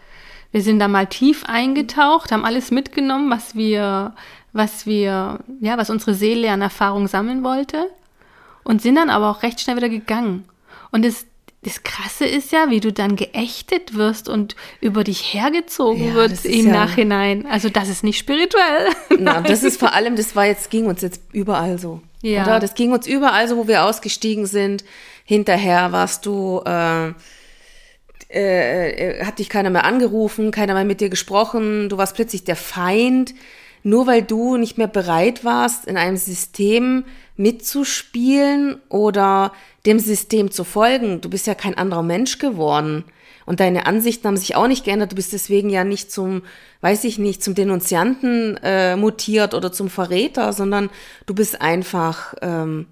wir 0.51 0.61
sind 0.61 0.79
da 0.79 0.89
mal 0.89 1.07
tief 1.07 1.45
eingetaucht, 1.47 2.33
haben 2.33 2.45
alles 2.45 2.71
mitgenommen, 2.71 3.31
was 3.31 3.55
wir 3.55 4.15
was 4.53 4.87
wir, 4.87 5.41
ja, 5.61 5.79
was 5.79 5.91
unsere 5.91 6.15
Seele 6.15 6.51
an 6.51 6.61
Erfahrung 6.61 7.09
sammeln 7.09 7.43
wollte 7.43 7.87
und 8.65 8.83
sind 8.83 8.97
dann 8.97 9.11
aber 9.11 9.31
auch 9.31 9.43
recht 9.43 9.61
schnell 9.61 9.77
wieder 9.77 9.89
gegangen. 9.89 10.45
Und 10.91 11.05
das, 11.05 11.27
das 11.63 11.83
Krasse 11.83 12.27
ist 12.27 12.53
ja, 12.53 12.69
wie 12.69 12.81
du 12.81 12.93
dann 12.93 13.17
geächtet 13.17 13.97
wirst 13.97 14.29
und 14.29 14.57
über 14.81 15.05
dich 15.05 15.33
hergezogen 15.33 16.09
ja, 16.09 16.15
wird 16.15 16.45
im 16.45 16.67
ja 16.67 16.73
Nachhinein. 16.73 17.47
Also 17.47 17.71
das 17.71 17.89
ist 17.89 18.05
nicht 18.05 18.19
spirituell. 18.19 18.89
Na, 19.19 19.41
das 19.41 19.63
ist 19.63 19.81
vor 19.81 19.95
allem, 19.95 20.17
das 20.17 20.37
war 20.37 20.47
jetzt, 20.47 20.71
ging 20.71 20.87
uns 20.87 21.01
jetzt 21.01 21.23
überall 21.33 21.79
so. 21.79 22.03
Ja. 22.21 22.43
Oder? 22.43 22.61
Das 22.61 22.75
ging 22.75 22.93
uns 22.93 23.07
überall 23.07 23.49
so, 23.49 23.57
wo 23.57 23.67
wir 23.67 23.85
ausgestiegen 23.85 24.47
sind. 24.47 24.85
Hinterher 25.25 25.93
warst 25.93 26.27
du, 26.27 26.63
äh, 26.67 27.13
äh, 28.29 29.25
hat 29.25 29.39
dich 29.39 29.49
keiner 29.49 29.71
mehr 29.71 29.85
angerufen, 29.85 30.51
keiner 30.51 30.75
mehr 30.75 30.85
mit 30.85 31.01
dir 31.01 31.09
gesprochen, 31.09 31.89
du 31.89 31.97
warst 31.97 32.15
plötzlich 32.15 32.45
der 32.45 32.57
Feind 32.57 33.35
nur 33.83 34.07
weil 34.07 34.23
du 34.23 34.57
nicht 34.57 34.79
mehr 34.79 34.89
bereit 34.89 35.45
warst, 35.45 35.87
in 35.87 35.97
einem 35.97 36.17
System 36.17 37.05
mitzuspielen 37.37 38.81
oder 38.89 39.53
dem 39.87 39.99
System 39.99 40.51
zu 40.51 40.65
folgen. 40.65 41.21
Du 41.21 41.29
bist 41.29 41.47
ja 41.47 41.55
kein 41.55 41.77
anderer 41.77 42.03
Mensch 42.03 42.39
geworden. 42.39 43.05
Und 43.45 43.59
deine 43.59 43.87
Ansichten 43.87 44.29
haben 44.29 44.37
sich 44.37 44.55
auch 44.55 44.69
nicht 44.69 44.85
geändert. 44.85 45.13
Du 45.13 45.17
bist 45.17 45.33
deswegen 45.33 45.69
ja 45.69 45.83
nicht 45.83 46.13
zum, 46.13 46.43
weiß 46.81 47.05
ich 47.05 47.19
nicht, 47.19 47.43
zum 47.43 47.55
Denunzianten 47.55 48.57
äh, 48.63 48.97
mutiert 48.97 49.55
oder 49.55 49.73
zum 49.73 49.91
Verräter, 49.91 50.53
sondern 50.53 50.91
du 51.27 51.35
bist 51.35 51.61
einfach, 51.61 52.35
ähm, 52.41 52.87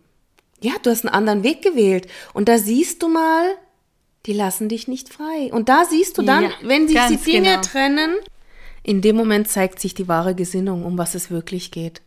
ja, 0.61 0.73
du 0.83 0.91
hast 0.91 1.07
einen 1.07 1.15
anderen 1.15 1.45
Weg 1.45 1.63
gewählt. 1.63 2.09
Und 2.33 2.49
da 2.49 2.59
siehst 2.59 3.03
du 3.03 3.09
mal, 3.09 3.45
die 4.27 4.33
lassen 4.33 4.69
dich 4.69 4.89
nicht 4.89 5.09
frei. 5.09 5.51
Und 5.53 5.69
da 5.69 5.85
siehst 5.85 6.19
du 6.19 6.23
dann, 6.23 6.45
ja, 6.45 6.51
wenn 6.63 6.89
sich 6.89 7.01
die 7.11 7.17
Dinge 7.17 7.51
genau. 7.51 7.63
trennen, 7.63 8.15
in 8.83 9.01
dem 9.01 9.17
Moment 9.17 9.49
zeigt 9.49 9.81
sich 9.81 9.95
die 9.95 10.09
wahre 10.09 10.35
Gesinnung, 10.35 10.85
um 10.85 10.99
was 10.99 11.15
es 11.15 11.31
wirklich 11.31 11.71
geht. 11.71 12.03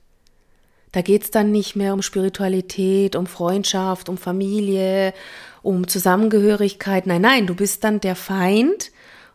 Da 0.91 1.01
geht's 1.01 1.31
dann 1.31 1.51
nicht 1.51 1.75
mehr 1.75 1.93
um 1.93 2.03
Spiritualität, 2.03 3.15
um 3.15 3.25
Freundschaft, 3.25 4.09
um 4.09 4.17
Familie, 4.17 5.13
um 5.63 5.87
Zusammengehörigkeit. 5.87 7.07
Nein, 7.07 7.21
nein, 7.21 7.47
du 7.47 7.55
bist 7.55 7.83
dann 7.83 7.99
der 7.99 8.15
Feind 8.15 8.91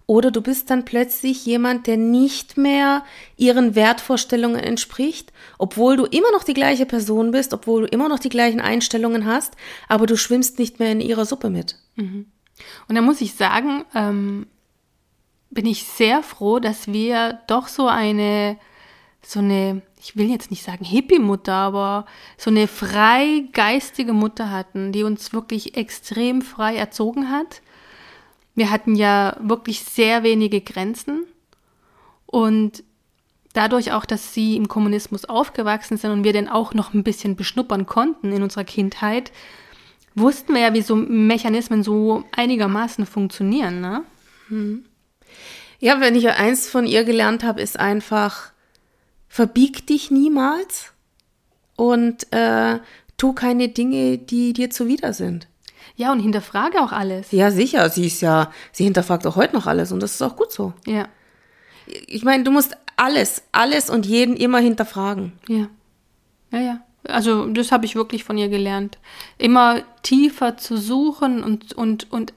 oder 0.07 0.31
du 0.31 0.41
bist 0.41 0.71
dann 0.71 0.85
plötzlich 0.85 1.45
jemand, 1.45 1.87
der 1.87 1.97
nicht 1.97 2.57
mehr 2.57 3.05
ihren 3.37 3.75
Wertvorstellungen 3.75 4.61
entspricht, 4.61 5.33
obwohl 5.59 5.97
du 5.97 6.05
immer 6.07 6.31
noch 6.33 6.45
die 6.45 6.55
gleiche 6.55 6.87
Person 6.87 7.33
bist, 7.33 7.53
obwohl 7.53 7.83
du 7.83 7.89
immer 7.89 8.09
noch 8.09 8.19
die 8.19 8.31
gleichen 8.31 8.61
Einstellungen 8.61 9.27
hast, 9.27 9.55
aber 9.89 10.07
du 10.07 10.17
schwimmst 10.17 10.59
nicht 10.59 10.79
mehr 10.79 10.93
in 10.93 11.01
ihrer 11.01 11.27
Suppe 11.27 11.51
mit. 11.51 11.77
Mhm. 11.97 12.27
Und 12.89 12.95
da 12.95 13.03
muss 13.03 13.21
ich 13.21 13.35
sagen, 13.35 13.85
ähm, 13.95 14.47
bin 15.51 15.67
ich 15.67 15.85
sehr 15.85 16.23
froh, 16.23 16.59
dass 16.59 16.89
wir 16.89 17.41
doch 17.47 17.69
so 17.69 17.87
eine, 17.87 18.59
so 19.23 19.41
eine, 19.41 19.83
ich 20.01 20.17
will 20.17 20.31
jetzt 20.31 20.51
nicht 20.51 20.63
sagen 20.63 20.85
Hippie-Mutter, 20.85 21.53
aber 21.53 22.07
so 22.37 22.51
eine 22.51 22.69
frei 22.69 23.45
geistige 23.53 24.13
Mutter 24.13 24.51
hatten, 24.51 24.93
die 24.93 25.03
uns 25.03 25.33
wirklich 25.33 25.77
extrem 25.77 26.43
frei 26.43 26.77
erzogen 26.77 27.31
hat. 27.31 27.63
Wir 28.55 28.71
hatten 28.71 28.95
ja 28.95 29.37
wirklich 29.41 29.81
sehr 29.81 30.23
wenige 30.23 30.61
Grenzen 30.61 31.25
und 32.27 32.83
dadurch 33.53 33.93
auch, 33.93 34.05
dass 34.05 34.35
sie 34.35 34.57
im 34.57 34.69
Kommunismus 34.69 35.25
aufgewachsen 35.25 35.97
sind 35.97 36.11
und 36.11 36.25
wir 36.25 36.33
den 36.33 36.49
auch 36.49 36.75
noch 36.75 36.93
ein 36.93 37.05
bisschen 37.05 37.37
beschnuppern 37.37 37.87
konnten 37.87 38.33
in 38.33 38.43
unserer 38.43 38.65
Kindheit, 38.65 39.33
wussten 40.15 40.55
wir 40.55 40.61
ja, 40.61 40.75
wie 40.75 40.83
so 40.83 40.97
Mechanismen 40.97 41.83
so 41.83 42.25
einigermaßen 42.37 43.07
funktionieren. 43.07 43.81
Ne? 43.81 44.03
Hm. 44.49 44.85
Ja, 45.81 46.01
wenn 46.01 46.15
ich 46.15 46.29
eins 46.29 46.69
von 46.69 46.87
ihr 46.87 47.05
gelernt 47.05 47.45
habe, 47.45 47.61
ist 47.61 47.79
einfach, 47.79 48.53
verbieg 49.29 49.87
dich 49.87 50.11
niemals 50.11 50.93
und 51.77 52.33
äh, 52.33 52.79
tu 53.17 53.33
keine 53.33 53.69
Dinge, 53.69 54.19
die 54.19 54.53
dir 54.53 54.71
zuwider 54.71 55.13
sind. 55.13 55.47
Ja, 55.97 56.13
und 56.13 56.21
hinterfrage 56.21 56.81
auch 56.81 56.93
alles. 56.93 57.33
Ja, 57.33 57.51
sicher. 57.51 57.91
Sie 57.91 58.07
ist 58.07 58.21
ja, 58.21 58.53
sie 58.73 58.85
hinterfragt 58.85 59.27
auch 59.27 59.37
heute 59.37 59.55
noch 59.55 59.67
alles 59.67 59.93
und 59.93 60.01
das 60.01 60.15
ist 60.15 60.23
auch 60.23 60.37
gut 60.37 60.53
so. 60.53 60.73
Ja. 60.87 61.09
Ich 61.87 62.25
meine, 62.25 62.45
du 62.45 62.51
musst 62.51 62.77
alles, 62.97 63.43
alles 63.53 63.91
und 63.91 64.07
jeden 64.07 64.37
immer 64.37 64.59
hinterfragen. 64.59 65.33
Ja. 65.49 65.69
Ja, 66.53 66.61
ja. 66.61 66.81
Also 67.05 67.47
das 67.47 67.73
habe 67.73 67.87
ich 67.87 67.95
wirklich 67.95 68.25
von 68.25 68.39
ihr 68.39 68.49
gelernt. 68.49 68.99
Immer 69.39 69.83
tiefer 70.03 70.57
zu 70.57 70.77
suchen 70.77 71.43
und, 71.43 71.73
und, 71.73 72.13
und 72.13 72.33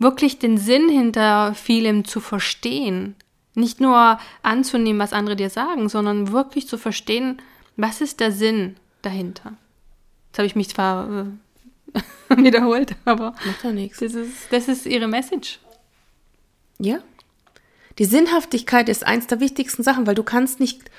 wirklich 0.00 0.38
den 0.40 0.58
Sinn 0.58 0.88
hinter 0.88 1.54
vielem 1.54 2.04
zu 2.04 2.18
verstehen. 2.20 3.14
Nicht 3.54 3.80
nur 3.80 4.18
anzunehmen, 4.42 5.00
was 5.00 5.12
andere 5.12 5.36
dir 5.36 5.50
sagen, 5.50 5.88
sondern 5.88 6.32
wirklich 6.32 6.66
zu 6.66 6.78
verstehen, 6.78 7.40
was 7.76 8.00
ist 8.00 8.18
der 8.18 8.32
Sinn 8.32 8.76
dahinter. 9.02 9.54
Jetzt 10.28 10.38
habe 10.38 10.46
ich 10.46 10.56
mich 10.56 10.70
zwar 10.70 11.28
äh, 11.94 12.36
wiederholt, 12.36 12.96
aber 13.04 13.34
Macht 13.44 13.64
ja 13.64 13.72
nichts. 13.72 13.98
Das 13.98 14.14
ist, 14.14 14.32
das 14.50 14.68
ist 14.68 14.86
ihre 14.86 15.06
Message. 15.06 15.58
Ja. 16.78 16.98
Die 17.98 18.04
Sinnhaftigkeit 18.06 18.88
ist 18.88 19.06
eins 19.06 19.26
der 19.26 19.40
wichtigsten 19.40 19.82
Sachen, 19.82 20.06
weil 20.06 20.14
du 20.14 20.22
kannst 20.22 20.60
nicht 20.60 20.90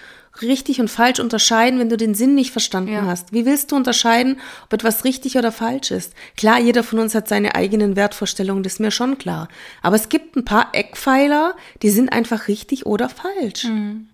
richtig 0.41 0.79
und 0.79 0.88
falsch 0.88 1.19
unterscheiden, 1.19 1.79
wenn 1.79 1.89
du 1.89 1.97
den 1.97 2.15
Sinn 2.15 2.35
nicht 2.35 2.51
verstanden 2.51 2.93
ja. 2.93 3.05
hast? 3.05 3.33
Wie 3.33 3.45
willst 3.45 3.71
du 3.71 3.75
unterscheiden, 3.75 4.39
ob 4.63 4.73
etwas 4.73 5.03
richtig 5.03 5.38
oder 5.38 5.51
falsch 5.51 5.91
ist? 5.91 6.13
Klar, 6.38 6.59
jeder 6.59 6.83
von 6.83 7.00
uns 7.00 7.13
hat 7.13 7.27
seine 7.27 7.55
eigenen 7.55 7.95
Wertvorstellungen, 7.95 8.63
das 8.63 8.73
ist 8.73 8.79
mir 8.79 8.91
schon 8.91 9.17
klar. 9.17 9.50
Aber 9.81 9.95
es 9.95 10.09
gibt 10.09 10.35
ein 10.35 10.45
paar 10.45 10.69
Eckpfeiler, 10.73 11.55
die 11.81 11.89
sind 11.89 12.13
einfach 12.13 12.47
richtig 12.47 12.85
oder 12.85 13.09
falsch. 13.09 13.65
Mhm. 13.65 14.07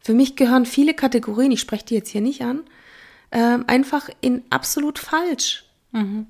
Für 0.00 0.14
mich 0.14 0.36
gehören 0.36 0.66
viele 0.66 0.94
Kategorien, 0.94 1.52
ich 1.52 1.60
spreche 1.60 1.84
die 1.86 1.94
jetzt 1.94 2.10
hier 2.10 2.20
nicht 2.20 2.42
an, 2.42 2.62
äh, 3.30 3.58
einfach 3.66 4.08
in 4.20 4.42
absolut 4.50 4.98
falsch. 4.98 5.64
Mhm. 5.92 6.26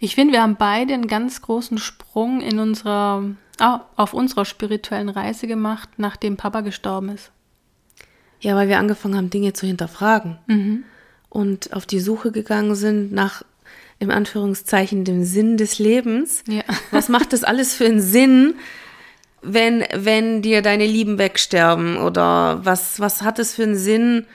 Ich 0.00 0.16
finde, 0.16 0.34
wir 0.34 0.42
haben 0.42 0.56
beide 0.56 0.94
einen 0.94 1.06
ganz 1.06 1.40
großen 1.40 1.78
Sprung 1.78 2.40
in 2.40 2.58
unserer, 2.58 3.24
ah, 3.58 3.82
auf 3.96 4.12
unserer 4.12 4.44
spirituellen 4.44 5.08
Reise 5.08 5.46
gemacht, 5.46 5.88
nachdem 5.96 6.36
Papa 6.36 6.60
gestorben 6.60 7.10
ist. 7.10 7.30
Ja, 8.40 8.54
weil 8.56 8.68
wir 8.68 8.78
angefangen 8.78 9.16
haben, 9.16 9.30
Dinge 9.30 9.52
zu 9.52 9.66
hinterfragen 9.66 10.38
Mhm. 10.46 10.84
und 11.28 11.72
auf 11.72 11.86
die 11.86 12.00
Suche 12.00 12.30
gegangen 12.32 12.74
sind 12.74 13.12
nach, 13.12 13.42
im 13.98 14.10
Anführungszeichen, 14.10 15.04
dem 15.04 15.24
Sinn 15.24 15.56
des 15.56 15.78
Lebens. 15.78 16.44
Ja. 16.48 16.62
Was 16.92 17.08
macht 17.08 17.32
das 17.32 17.42
alles 17.44 17.74
für 17.74 17.84
einen 17.86 18.00
Sinn, 18.00 18.54
wenn, 19.42 19.84
wenn 19.94 20.42
dir 20.42 20.62
deine 20.62 20.86
Lieben 20.86 21.18
wegsterben? 21.18 21.96
Oder 21.96 22.60
was, 22.64 23.00
was 23.00 23.22
hat 23.22 23.38
es 23.38 23.54
für 23.54 23.64
einen 23.64 23.76
Sinn, 23.76 24.26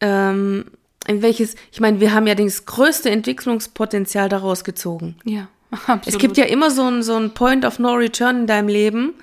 ähm, 0.00 0.66
in 1.06 1.22
welches, 1.22 1.54
ich 1.72 1.80
meine, 1.80 2.00
wir 2.00 2.12
haben 2.12 2.26
ja 2.26 2.34
das 2.34 2.66
größte 2.66 3.10
Entwicklungspotenzial 3.10 4.28
daraus 4.28 4.62
gezogen. 4.64 5.16
Ja, 5.24 5.48
absolut. 5.70 6.06
Es 6.06 6.18
gibt 6.18 6.36
ja 6.36 6.44
immer 6.44 6.70
so 6.70 6.82
ein, 6.84 7.02
so 7.02 7.16
ein 7.16 7.34
Point 7.34 7.64
of 7.64 7.78
No 7.78 7.94
Return 7.94 8.40
in 8.40 8.46
deinem 8.46 8.68
Leben. 8.68 9.14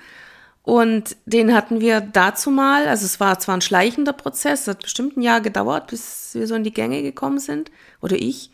Und 0.66 1.16
den 1.26 1.54
hatten 1.54 1.78
wir 1.78 2.00
dazu 2.00 2.50
mal, 2.50 2.88
also 2.88 3.06
es 3.06 3.20
war 3.20 3.38
zwar 3.38 3.56
ein 3.56 3.60
schleichender 3.60 4.12
Prozess, 4.12 4.62
es 4.62 4.66
hat 4.66 4.82
bestimmt 4.82 5.16
ein 5.16 5.22
Jahr 5.22 5.40
gedauert, 5.40 5.86
bis 5.86 6.30
wir 6.34 6.48
so 6.48 6.56
in 6.56 6.64
die 6.64 6.72
Gänge 6.72 7.02
gekommen 7.02 7.38
sind, 7.38 7.70
oder 8.02 8.16
ich. 8.16 8.50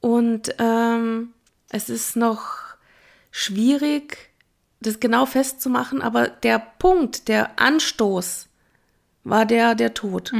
Und 0.00 0.54
ähm, 0.58 1.34
es 1.68 1.90
ist 1.90 2.16
noch 2.16 2.46
schwierig, 3.30 4.30
das 4.80 5.00
genau 5.00 5.26
festzumachen, 5.26 6.00
aber 6.00 6.28
der 6.28 6.58
Punkt, 6.58 7.28
der 7.28 7.60
Anstoß 7.60 8.48
war 9.24 9.44
der, 9.44 9.74
der 9.74 9.92
Tod. 9.92 10.32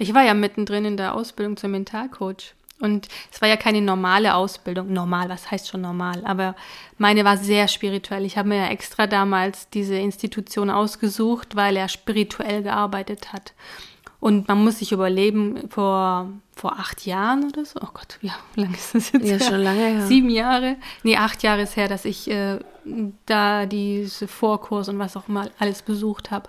Ich 0.00 0.14
war 0.14 0.24
ja 0.24 0.34
mittendrin 0.34 0.84
in 0.84 0.96
der 0.96 1.14
Ausbildung 1.14 1.56
zum 1.56 1.70
Mentalcoach. 1.70 2.56
Und 2.80 3.08
es 3.32 3.40
war 3.40 3.48
ja 3.48 3.56
keine 3.56 3.80
normale 3.80 4.34
Ausbildung. 4.34 4.92
Normal, 4.92 5.28
was 5.28 5.50
heißt 5.50 5.68
schon 5.68 5.80
normal? 5.80 6.24
Aber 6.24 6.54
meine 6.96 7.24
war 7.24 7.36
sehr 7.36 7.66
spirituell. 7.68 8.24
Ich 8.24 8.38
habe 8.38 8.48
mir 8.48 8.56
ja 8.58 8.68
extra 8.68 9.06
damals 9.06 9.68
diese 9.70 9.96
Institution 9.96 10.70
ausgesucht, 10.70 11.56
weil 11.56 11.76
er 11.76 11.88
spirituell 11.88 12.62
gearbeitet 12.62 13.32
hat. 13.32 13.52
Und 14.20 14.48
man 14.48 14.62
muss 14.64 14.80
sich 14.80 14.90
überleben, 14.92 15.68
vor, 15.70 16.28
vor 16.56 16.72
acht 16.78 17.06
Jahren 17.06 17.44
oder 17.48 17.64
so, 17.64 17.78
oh 17.80 17.88
Gott, 17.94 18.18
wie 18.20 18.30
lange 18.60 18.74
ist 18.74 18.94
das 18.94 19.12
jetzt 19.12 19.24
Ja, 19.26 19.36
her? 19.36 19.40
schon 19.40 19.60
lange 19.62 19.78
her. 19.80 20.06
Sieben 20.06 20.28
Jahre? 20.30 20.76
Nee, 21.04 21.16
acht 21.16 21.42
Jahre 21.44 21.62
ist 21.62 21.76
her, 21.76 21.86
dass 21.86 22.04
ich 22.04 22.28
äh, 22.28 22.58
da 23.26 23.66
diese 23.66 24.26
Vorkurs 24.26 24.88
und 24.88 24.98
was 24.98 25.16
auch 25.16 25.28
immer 25.28 25.48
alles 25.60 25.82
besucht 25.82 26.32
habe. 26.32 26.48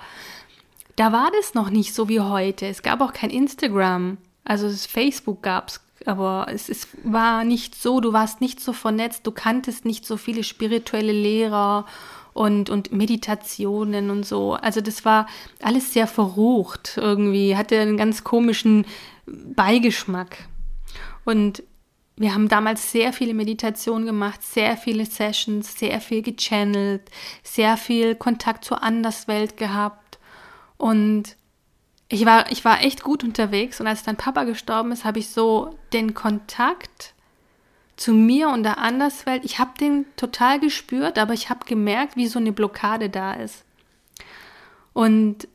Da 0.95 1.11
war 1.11 1.29
das 1.37 1.53
noch 1.53 1.69
nicht 1.69 1.93
so 1.93 2.09
wie 2.09 2.19
heute. 2.19 2.65
Es 2.65 2.81
gab 2.81 3.01
auch 3.01 3.13
kein 3.13 3.29
Instagram. 3.29 4.17
Also 4.45 4.67
das 4.67 4.87
Facebook 4.87 5.43
gab 5.43 5.69
es, 5.69 5.79
aber 6.05 6.47
es, 6.49 6.69
es 6.69 6.87
war 7.03 7.43
nicht 7.43 7.75
so, 7.75 7.99
du 7.99 8.13
warst 8.13 8.41
nicht 8.41 8.59
so 8.59 8.73
vernetzt, 8.73 9.25
du 9.27 9.31
kanntest 9.31 9.85
nicht 9.85 10.05
so 10.05 10.17
viele 10.17 10.43
spirituelle 10.43 11.11
Lehrer 11.11 11.85
und, 12.33 12.69
und 12.69 12.91
Meditationen 12.91 14.09
und 14.09 14.25
so. 14.25 14.53
Also 14.53 14.81
das 14.81 15.03
war 15.03 15.27
alles 15.61 15.93
sehr 15.93 16.07
verrucht 16.07 16.97
irgendwie, 16.97 17.57
hatte 17.57 17.79
einen 17.79 17.97
ganz 17.97 18.23
komischen 18.23 18.85
Beigeschmack. 19.25 20.37
Und 21.25 21.63
wir 22.15 22.33
haben 22.33 22.49
damals 22.49 22.91
sehr 22.91 23.13
viele 23.13 23.33
Meditationen 23.33 24.05
gemacht, 24.05 24.43
sehr 24.43 24.77
viele 24.77 25.05
Sessions, 25.05 25.77
sehr 25.79 26.01
viel 26.01 26.21
gechannelt, 26.21 27.09
sehr 27.43 27.77
viel 27.77 28.15
Kontakt 28.15 28.65
zur 28.65 28.83
Anderswelt 28.83 29.57
gehabt. 29.57 30.19
Und 30.77 31.37
ich 32.09 32.25
war, 32.25 32.51
ich 32.51 32.65
war 32.65 32.81
echt 32.83 33.03
gut 33.03 33.23
unterwegs. 33.23 33.79
Und 33.79 33.87
als 33.87 34.03
dann 34.03 34.17
Papa 34.17 34.43
gestorben 34.43 34.91
ist, 34.91 35.05
habe 35.05 35.19
ich 35.19 35.29
so 35.29 35.77
den 35.93 36.15
Kontakt 36.15 37.13
zu 37.95 38.13
mir 38.13 38.49
und 38.49 38.63
der 38.63 38.79
Anderswelt, 38.79 39.45
ich 39.45 39.59
habe 39.59 39.77
den 39.79 40.05
total 40.15 40.59
gespürt, 40.59 41.19
aber 41.19 41.33
ich 41.33 41.49
habe 41.49 41.65
gemerkt, 41.65 42.15
wie 42.15 42.27
so 42.27 42.39
eine 42.39 42.51
Blockade 42.51 43.09
da 43.09 43.33
ist. 43.33 43.63
Und 44.93 45.47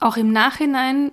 auch 0.00 0.16
im 0.16 0.32
Nachhinein 0.32 1.12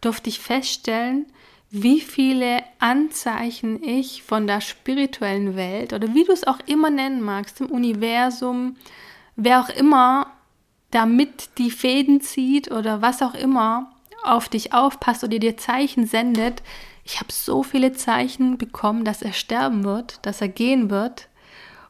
durfte 0.00 0.28
ich 0.28 0.38
feststellen, 0.38 1.26
wie 1.70 2.00
viele 2.00 2.62
Anzeichen 2.78 3.82
ich 3.82 4.22
von 4.22 4.46
der 4.46 4.60
spirituellen 4.60 5.56
Welt 5.56 5.92
oder 5.92 6.14
wie 6.14 6.24
du 6.24 6.32
es 6.32 6.46
auch 6.46 6.60
immer 6.66 6.90
nennen 6.90 7.20
magst, 7.20 7.60
im 7.60 7.66
Universum, 7.66 8.76
wer 9.34 9.60
auch 9.60 9.70
immer 9.70 10.33
damit 10.94 11.58
die 11.58 11.70
Fäden 11.70 12.20
zieht 12.20 12.70
oder 12.70 13.02
was 13.02 13.22
auch 13.22 13.34
immer 13.34 13.90
auf 14.22 14.48
dich 14.48 14.72
aufpasst 14.72 15.24
oder 15.24 15.38
dir 15.38 15.56
Zeichen 15.56 16.06
sendet. 16.06 16.62
Ich 17.04 17.20
habe 17.20 17.32
so 17.32 17.62
viele 17.62 17.92
Zeichen 17.92 18.56
bekommen, 18.56 19.04
dass 19.04 19.20
er 19.20 19.32
sterben 19.32 19.84
wird, 19.84 20.24
dass 20.24 20.40
er 20.40 20.48
gehen 20.48 20.90
wird. 20.90 21.28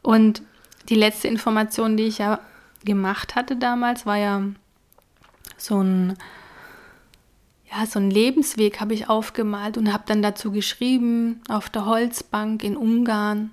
Und 0.03 0.43
die 0.89 0.97
letzte 0.97 1.29
Information, 1.29 1.97
die 1.97 2.05
ich 2.05 2.19
ja 2.19 2.41
gemacht 2.85 3.37
hatte 3.37 3.57
damals, 3.57 4.05
war 4.07 4.17
ja 4.17 4.43
so 5.57 5.81
ein 5.81 6.17
ja, 7.71 7.87
so 7.87 7.99
einen 7.99 8.11
Lebensweg 8.11 8.81
habe 8.81 8.95
ich 8.95 9.09
aufgemalt 9.09 9.77
und 9.77 9.93
habe 9.93 10.05
dann 10.07 10.23
dazu 10.23 10.53
geschrieben, 10.53 11.41
auf 11.49 11.69
der 11.71 11.87
Holzbank 11.87 12.63
in 12.63 12.77
Ungarn. 12.77 13.51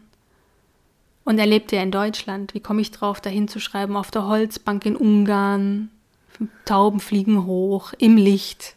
Und 1.24 1.38
er 1.38 1.46
lebte 1.46 1.76
ja 1.76 1.84
in 1.84 1.92
Deutschland. 1.92 2.54
Wie 2.54 2.60
komme 2.60 2.82
ich 2.82 2.92
drauf, 2.92 3.22
dahin 3.22 3.48
zu 3.48 3.60
schreiben, 3.60 3.96
auf 3.96 4.12
der 4.12 4.28
Holzbank 4.28 4.86
in 4.86 4.96
Ungarn, 4.96 5.90
Tauben 6.66 7.00
fliegen 7.00 7.46
hoch, 7.46 7.94
im 7.98 8.18
Licht. 8.18 8.76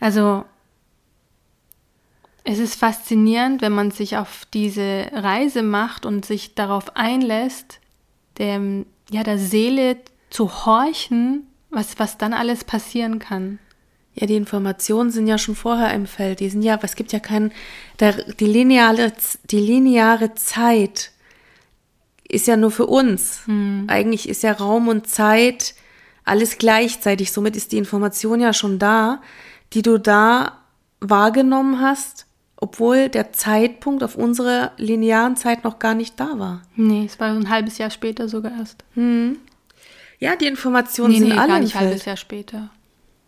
Also, 0.00 0.44
es 2.44 2.58
ist 2.58 2.76
faszinierend, 2.76 3.62
wenn 3.62 3.72
man 3.72 3.90
sich 3.90 4.16
auf 4.16 4.46
diese 4.52 5.08
Reise 5.12 5.62
macht 5.62 6.06
und 6.06 6.24
sich 6.24 6.54
darauf 6.54 6.96
einlässt, 6.96 7.78
dem, 8.38 8.86
ja, 9.10 9.22
der 9.22 9.38
Seele 9.38 9.98
zu 10.30 10.64
horchen, 10.64 11.46
was, 11.70 11.98
was 11.98 12.18
dann 12.18 12.32
alles 12.32 12.64
passieren 12.64 13.18
kann. 13.18 13.58
Ja, 14.14 14.26
die 14.26 14.36
Informationen 14.36 15.10
sind 15.10 15.26
ja 15.26 15.38
schon 15.38 15.54
vorher 15.54 15.92
im 15.94 16.06
Feld. 16.06 16.40
Die 16.40 16.48
sind 16.48 16.62
ja, 16.62 16.78
es 16.82 16.96
gibt 16.96 17.12
ja 17.12 17.20
kein, 17.20 17.52
der, 18.00 18.14
die 18.32 18.46
lineare, 18.46 19.12
die 19.50 19.60
lineare 19.60 20.34
Zeit 20.34 21.12
ist 22.28 22.46
ja 22.46 22.56
nur 22.56 22.70
für 22.70 22.86
uns. 22.86 23.40
Eigentlich 23.86 24.28
ist 24.28 24.42
ja 24.42 24.52
Raum 24.52 24.88
und 24.88 25.06
Zeit 25.08 25.74
alles 26.24 26.58
gleichzeitig. 26.58 27.32
Somit 27.32 27.56
ist 27.56 27.72
die 27.72 27.78
Information 27.78 28.40
ja 28.40 28.52
schon 28.52 28.78
da, 28.78 29.22
die 29.72 29.82
du 29.82 29.98
da 29.98 30.58
wahrgenommen 31.00 31.80
hast, 31.80 32.26
obwohl 32.56 33.08
der 33.08 33.32
Zeitpunkt 33.32 34.02
auf 34.02 34.14
unserer 34.16 34.72
linearen 34.76 35.36
Zeit 35.36 35.64
noch 35.64 35.78
gar 35.78 35.94
nicht 35.94 36.18
da 36.20 36.38
war. 36.38 36.62
Nee, 36.76 37.04
es 37.06 37.18
war 37.20 37.32
so 37.32 37.40
ein 37.40 37.48
halbes 37.48 37.78
Jahr 37.78 37.90
später 37.90 38.28
sogar 38.28 38.52
erst. 38.58 38.84
Ja, 40.18 40.36
die 40.36 40.46
Informationen 40.46 41.12
Nee, 41.12 41.18
sind 41.20 41.28
nee, 41.28 41.34
alle 41.38 41.48
gar 41.52 41.60
nicht 41.60 41.76
ein 41.76 41.80
halbes. 41.86 42.04
Jahr 42.04 42.16
später. 42.16 42.70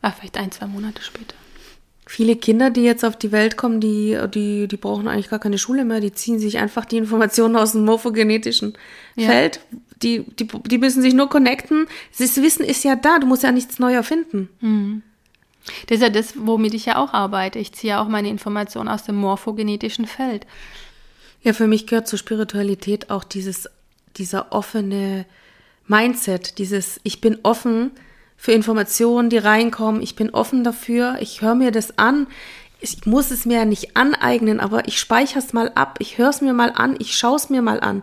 Ah, 0.03 0.11
vielleicht 0.11 0.37
ein, 0.37 0.51
zwei 0.51 0.67
Monate 0.67 1.03
später. 1.03 1.35
Viele 2.13 2.35
Kinder, 2.35 2.71
die 2.71 2.83
jetzt 2.83 3.05
auf 3.05 3.15
die 3.15 3.31
Welt 3.31 3.57
kommen, 3.57 3.79
die, 3.79 4.19
die, 4.35 4.67
die 4.67 4.77
brauchen 4.77 5.07
eigentlich 5.07 5.31
gar 5.31 5.39
keine 5.39 5.59
Schule 5.59 5.85
mehr. 5.85 6.01
Die 6.01 6.11
ziehen 6.11 6.41
sich 6.41 6.59
einfach 6.59 6.85
die 6.85 6.97
Informationen 6.97 7.55
aus 7.55 7.71
dem 7.71 7.85
morphogenetischen 7.85 8.77
Ja. 9.15 9.29
Feld. 9.29 9.61
Die, 10.03 10.25
die, 10.25 10.49
die 10.67 10.79
müssen 10.79 11.03
sich 11.03 11.15
nur 11.15 11.29
connecten. 11.29 11.87
Das 12.19 12.37
Wissen 12.43 12.65
ist 12.65 12.83
ja 12.83 12.97
da. 12.97 13.21
Du 13.21 13.29
musst 13.29 13.45
ja 13.45 13.53
nichts 13.53 13.79
neu 13.79 13.95
erfinden. 13.95 15.05
Das 15.87 15.99
ist 15.99 16.03
ja 16.03 16.09
das, 16.09 16.35
womit 16.37 16.75
ich 16.75 16.87
ja 16.87 16.97
auch 16.97 17.13
arbeite. 17.15 17.61
Ich 17.61 17.75
ziehe 17.75 17.93
ja 17.93 18.03
auch 18.03 18.09
meine 18.09 18.29
Informationen 18.29 18.89
aus 18.89 19.05
dem 19.05 19.15
morphogenetischen 19.15 20.07
Feld. 20.07 20.49
Ja, 21.45 21.53
für 21.53 21.69
mich 21.69 21.87
gehört 21.87 22.09
zur 22.09 22.19
Spiritualität 22.19 23.11
auch 23.11 23.23
dieses, 23.23 23.69
dieser 24.17 24.51
offene 24.51 25.27
Mindset, 25.87 26.59
dieses 26.59 26.99
Ich 27.05 27.21
bin 27.21 27.39
offen 27.45 27.93
für 28.41 28.53
Informationen, 28.53 29.29
die 29.29 29.37
reinkommen. 29.37 30.01
Ich 30.01 30.17
bin 30.17 30.31
offen 30.31 30.65
dafür. 30.65 31.19
Ich 31.21 31.43
höre 31.43 31.55
mir 31.55 31.71
das 31.71 31.99
an. 31.99 32.27
Ich 32.81 33.05
muss 33.05 33.31
es 33.31 33.45
mir 33.45 33.59
ja 33.59 33.65
nicht 33.67 33.99
aneignen, 33.99 34.61
aber 34.61 34.89
ich 34.89 34.99
speichere 34.99 35.41
es 35.41 35.53
mal 35.53 35.71
ab. 35.75 35.99
Ich 36.01 36.17
höre 36.17 36.31
es 36.31 36.41
mir 36.41 36.55
mal 36.55 36.73
an. 36.75 36.97
Ich 36.99 37.15
schaue 37.15 37.37
es 37.37 37.51
mir 37.51 37.61
mal 37.61 37.81
an. 37.81 38.03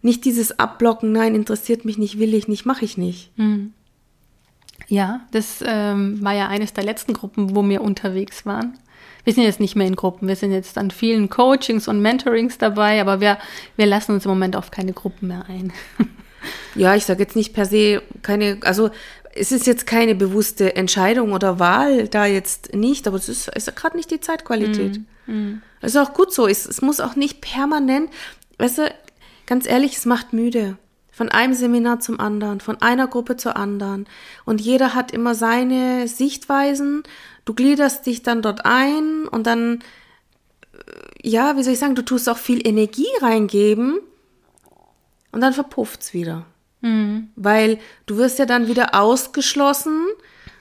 Nicht 0.00 0.24
dieses 0.24 0.58
Abblocken. 0.58 1.12
Nein, 1.12 1.34
interessiert 1.34 1.84
mich 1.84 1.98
nicht, 1.98 2.18
will 2.18 2.32
ich 2.32 2.48
nicht, 2.48 2.64
mache 2.64 2.86
ich 2.86 2.96
nicht. 2.96 3.30
Ja, 4.86 5.20
das 5.32 5.62
ähm, 5.62 6.24
war 6.24 6.32
ja 6.32 6.48
eines 6.48 6.72
der 6.72 6.84
letzten 6.84 7.12
Gruppen, 7.12 7.54
wo 7.54 7.62
wir 7.68 7.82
unterwegs 7.82 8.46
waren. 8.46 8.78
Wir 9.24 9.34
sind 9.34 9.42
jetzt 9.42 9.60
nicht 9.60 9.76
mehr 9.76 9.86
in 9.86 9.96
Gruppen, 9.96 10.28
wir 10.28 10.36
sind 10.36 10.52
jetzt 10.52 10.78
an 10.78 10.90
vielen 10.90 11.28
Coachings 11.28 11.88
und 11.88 12.00
Mentorings 12.00 12.56
dabei, 12.56 13.02
aber 13.02 13.20
wir, 13.20 13.36
wir 13.76 13.84
lassen 13.84 14.12
uns 14.12 14.24
im 14.24 14.30
Moment 14.30 14.56
auf 14.56 14.70
keine 14.70 14.94
Gruppen 14.94 15.28
mehr 15.28 15.44
ein. 15.46 15.74
Ja, 16.74 16.94
ich 16.94 17.04
sage 17.04 17.20
jetzt 17.20 17.34
nicht 17.36 17.52
per 17.52 17.66
se 17.66 18.02
keine, 18.22 18.58
also 18.62 18.90
es 19.38 19.52
ist 19.52 19.66
jetzt 19.66 19.86
keine 19.86 20.14
bewusste 20.14 20.76
Entscheidung 20.76 21.32
oder 21.32 21.58
Wahl 21.58 22.08
da 22.08 22.26
jetzt 22.26 22.74
nicht, 22.74 23.06
aber 23.06 23.16
es 23.16 23.28
ist, 23.28 23.48
es 23.54 23.68
ist 23.68 23.76
gerade 23.76 23.96
nicht 23.96 24.10
die 24.10 24.20
Zeitqualität. 24.20 24.96
Es 25.80 25.94
ist 25.94 26.00
auch 26.00 26.14
gut 26.14 26.32
so. 26.32 26.46
Es, 26.46 26.66
es 26.66 26.82
muss 26.82 27.00
auch 27.00 27.16
nicht 27.16 27.40
permanent, 27.40 28.10
weißt 28.58 28.78
du, 28.78 28.94
ganz 29.46 29.66
ehrlich, 29.66 29.96
es 29.96 30.06
macht 30.06 30.32
müde. 30.32 30.76
Von 31.10 31.28
einem 31.30 31.54
Seminar 31.54 31.98
zum 31.98 32.20
anderen, 32.20 32.60
von 32.60 32.80
einer 32.80 33.08
Gruppe 33.08 33.36
zur 33.36 33.56
anderen. 33.56 34.06
Und 34.44 34.60
jeder 34.60 34.94
hat 34.94 35.10
immer 35.10 35.34
seine 35.34 36.06
Sichtweisen. 36.06 37.02
Du 37.44 37.54
gliederst 37.54 38.06
dich 38.06 38.22
dann 38.22 38.40
dort 38.40 38.64
ein 38.64 39.26
und 39.26 39.46
dann 39.46 39.80
ja, 41.22 41.56
wie 41.56 41.62
soll 41.62 41.72
ich 41.72 41.78
sagen, 41.78 41.94
du 41.94 42.04
tust 42.04 42.28
auch 42.28 42.38
viel 42.38 42.66
Energie 42.66 43.08
reingeben 43.20 44.00
und 45.32 45.40
dann 45.40 45.52
verpufft's 45.52 46.14
wieder. 46.14 46.46
Mhm. 46.80 47.28
Weil 47.36 47.78
du 48.06 48.16
wirst 48.16 48.38
ja 48.38 48.46
dann 48.46 48.68
wieder 48.68 48.94
ausgeschlossen, 48.94 50.06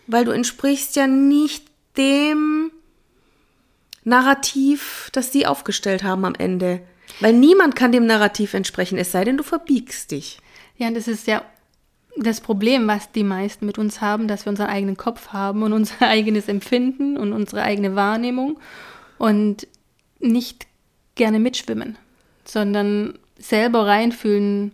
weil 0.08 0.26
du 0.26 0.32
entsprichst 0.32 0.96
ja 0.96 1.08
nicht 1.08 1.66
dem 1.98 2.72
Narrativ, 4.04 5.10
das 5.12 5.32
sie 5.32 5.46
aufgestellt 5.46 6.04
haben 6.04 6.26
am 6.26 6.36
Ende. 6.36 6.82
Weil 7.20 7.34
niemand 7.34 7.76
kann 7.76 7.92
dem 7.92 8.06
Narrativ 8.06 8.54
entsprechen, 8.54 8.98
es 8.98 9.12
sei 9.12 9.24
denn, 9.24 9.38
du 9.38 9.44
verbiegst 9.44 10.12
dich. 10.12 10.40
Ja, 10.78 10.88
und 10.88 10.96
das 10.96 11.08
ist 11.08 11.28
ja 11.28 11.44
das 12.18 12.42
Problem, 12.42 12.88
was 12.88 13.12
die 13.12 13.24
meisten 13.24 13.66
mit 13.66 13.78
uns 13.78 14.02
haben, 14.02 14.28
dass 14.28 14.46
wir 14.46 14.50
unseren 14.50 14.70
eigenen 14.70 14.98
Kopf 14.98 15.30
haben 15.30 15.64
und 15.64 15.74
unser 15.74 16.02
eigenes 16.08 16.48
Empfinden 16.48 17.18
und 17.18 17.34
unsere 17.34 17.64
eigene 17.64 17.96
Wahrnehmung 17.96 18.60
und 19.18 19.68
nicht 20.20 20.68
gerne 21.16 21.40
mitschwimmen, 21.40 21.98
sondern 22.46 23.18
selber 23.38 23.86
reinfühlen, 23.86 24.72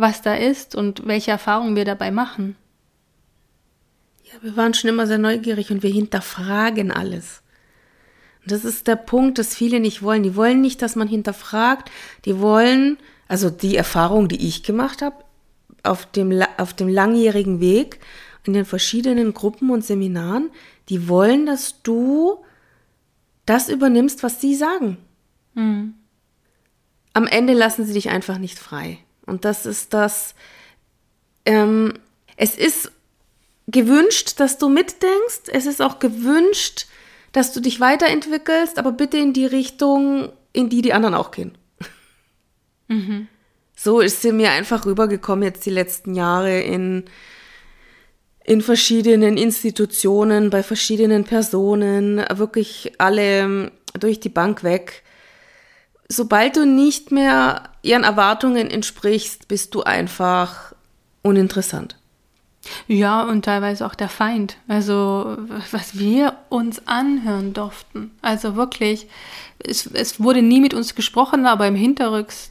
was 0.00 0.22
da 0.22 0.34
ist 0.34 0.74
und 0.74 1.06
welche 1.06 1.30
Erfahrungen 1.30 1.76
wir 1.76 1.84
dabei 1.84 2.10
machen. 2.10 2.56
Ja, 4.24 4.34
wir 4.42 4.56
waren 4.56 4.74
schon 4.74 4.90
immer 4.90 5.06
sehr 5.06 5.18
neugierig 5.18 5.70
und 5.70 5.82
wir 5.82 5.90
hinterfragen 5.90 6.90
alles. 6.90 7.42
Und 8.42 8.52
das 8.52 8.64
ist 8.64 8.86
der 8.86 8.96
Punkt, 8.96 9.38
dass 9.38 9.54
viele 9.54 9.80
nicht 9.80 10.02
wollen. 10.02 10.22
Die 10.22 10.36
wollen 10.36 10.60
nicht, 10.60 10.82
dass 10.82 10.96
man 10.96 11.08
hinterfragt. 11.08 11.90
Die 12.24 12.38
wollen, 12.38 12.98
also 13.26 13.50
die 13.50 13.76
Erfahrung, 13.76 14.28
die 14.28 14.46
ich 14.46 14.62
gemacht 14.62 15.02
habe, 15.02 15.16
auf 15.82 16.06
dem, 16.06 16.42
auf 16.56 16.74
dem 16.74 16.88
langjährigen 16.88 17.60
Weg 17.60 17.98
in 18.44 18.52
den 18.52 18.64
verschiedenen 18.64 19.34
Gruppen 19.34 19.70
und 19.70 19.84
Seminaren, 19.84 20.50
die 20.88 21.08
wollen, 21.08 21.46
dass 21.46 21.82
du 21.82 22.44
das 23.46 23.68
übernimmst, 23.68 24.22
was 24.22 24.40
sie 24.40 24.54
sagen. 24.54 24.98
Mhm. 25.54 25.94
Am 27.14 27.26
Ende 27.26 27.54
lassen 27.54 27.84
sie 27.84 27.94
dich 27.94 28.10
einfach 28.10 28.38
nicht 28.38 28.58
frei. 28.58 28.98
Und 29.28 29.44
das 29.44 29.66
ist 29.66 29.94
das, 29.94 30.34
ähm, 31.44 31.94
es 32.36 32.56
ist 32.56 32.90
gewünscht, 33.66 34.40
dass 34.40 34.58
du 34.58 34.68
mitdenkst. 34.68 35.48
Es 35.52 35.66
ist 35.66 35.82
auch 35.82 35.98
gewünscht, 35.98 36.86
dass 37.32 37.52
du 37.52 37.60
dich 37.60 37.80
weiterentwickelst, 37.80 38.78
aber 38.78 38.92
bitte 38.92 39.18
in 39.18 39.32
die 39.32 39.46
Richtung, 39.46 40.32
in 40.52 40.68
die 40.68 40.82
die 40.82 40.92
anderen 40.92 41.14
auch 41.14 41.30
gehen. 41.30 41.56
Mhm. 42.90 43.28
So 43.76 44.00
ist 44.00 44.22
sie 44.22 44.32
mir 44.32 44.50
einfach 44.50 44.86
rübergekommen 44.86 45.44
jetzt 45.44 45.66
die 45.66 45.70
letzten 45.70 46.14
Jahre 46.14 46.58
in, 46.62 47.04
in 48.42 48.62
verschiedenen 48.62 49.36
Institutionen, 49.36 50.48
bei 50.48 50.62
verschiedenen 50.62 51.24
Personen, 51.24 52.24
wirklich 52.32 52.94
alle 52.96 53.70
durch 53.92 54.20
die 54.20 54.30
Bank 54.30 54.64
weg. 54.64 55.04
Sobald 56.10 56.56
du 56.56 56.64
nicht 56.64 57.12
mehr 57.12 57.70
ihren 57.82 58.04
Erwartungen 58.04 58.70
entsprichst, 58.70 59.48
bist 59.48 59.74
du 59.74 59.82
einfach 59.82 60.72
uninteressant. 61.22 61.96
Ja, 62.86 63.22
und 63.22 63.44
teilweise 63.44 63.86
auch 63.86 63.94
der 63.94 64.08
Feind. 64.08 64.56
Also, 64.68 65.36
was 65.70 65.98
wir 65.98 66.34
uns 66.48 66.86
anhören 66.86 67.52
durften. 67.52 68.10
Also 68.22 68.56
wirklich, 68.56 69.06
es, 69.58 69.86
es 69.86 70.20
wurde 70.20 70.42
nie 70.42 70.60
mit 70.60 70.74
uns 70.74 70.94
gesprochen, 70.94 71.46
aber 71.46 71.66
im 71.66 71.74
Hinterrücks, 71.74 72.50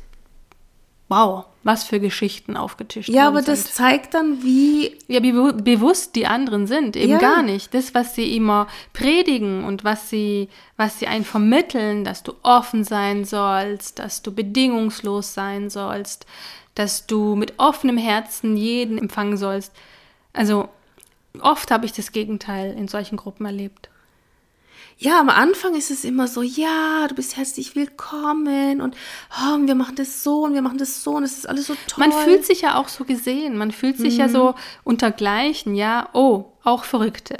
wow, 1.10 1.46
was 1.63 1.84
für 1.84 2.00
Geschichten 2.00 2.58
aufgetischt 2.58 3.10
Ja, 3.10 3.28
aber 3.28 3.41
das 3.41 3.74
zeigt 3.74 4.13
dann, 4.13 4.43
wie. 4.43 4.98
Ja, 5.08 5.22
wie 5.24 5.32
bewusst 5.32 6.15
die 6.15 6.28
anderen 6.28 6.67
sind. 6.67 6.96
Eben 6.96 7.13
ja. 7.13 7.17
gar 7.17 7.43
nicht. 7.43 7.74
Das, 7.74 7.93
was 7.93 8.15
sie 8.15 8.36
immer 8.36 8.67
predigen 8.93 9.63
und 9.63 9.84
was 9.84 10.10
sie, 10.10 10.50
was 10.76 11.00
sie 11.00 11.08
einen 11.08 11.26
vermitteln, 11.26 12.04
dass 12.04 12.24
du 12.24 12.34
offen 12.43 12.84
sein 12.84 13.26
sollst, 13.26 14.00
dass 14.00 14.22
du 14.22 14.34
bedingungslos 14.34 15.34
sein 15.34 15.70
sollst, 15.70 16.26
dass 16.76 17.08
du 17.08 17.36
mit 17.36 17.54
offenem 17.58 17.98
Herzen 17.98 18.58
jeden 18.58 18.98
empfangen 18.98 19.38
sollst 19.38 19.74
also 20.38 20.70
oft 21.41 21.72
habe 21.72 21.86
ich 21.86 21.93
das 21.93 22.12
Gegenteil 22.12 22.72
in 22.74 22.88
solchen 22.88 23.17
Gruppen 23.17 23.46
erlebt. 23.46 23.89
Ja, 24.99 25.19
am 25.19 25.29
Anfang 25.29 25.75
ist 25.75 25.91
es 25.91 26.03
immer 26.03 26.27
so, 26.27 26.41
ja, 26.41 27.07
du 27.07 27.13
bist 27.13 27.38
herzlich 27.38 27.75
willkommen 27.75 28.81
und 28.81 28.95
oh, 29.31 29.57
wir 29.60 29.75
machen 29.75 29.95
das 29.95 30.23
so 30.23 30.45
und 30.45 30.53
wir 30.53 30.63
machen 30.63 30.79
das 30.79 31.03
so 31.03 31.12
und 31.12 31.23
es 31.23 31.38
ist 31.38 31.47
alles 31.47 31.67
so 31.67 31.75
toll. 31.88 32.07
Man 32.07 32.12
fühlt 32.12 32.45
sich 32.45 32.62
ja 32.62 32.75
auch 32.75 32.88
so 32.88 33.03
gesehen, 33.03 33.57
man 33.57 33.71
fühlt 33.71 33.97
sich 33.97 34.15
mhm. 34.15 34.19
ja 34.19 34.29
so 34.29 34.55
untergleichen, 34.83 35.75
ja, 35.75 36.10
oh, 36.13 36.45
auch 36.63 36.83
Verrückte. 36.83 37.38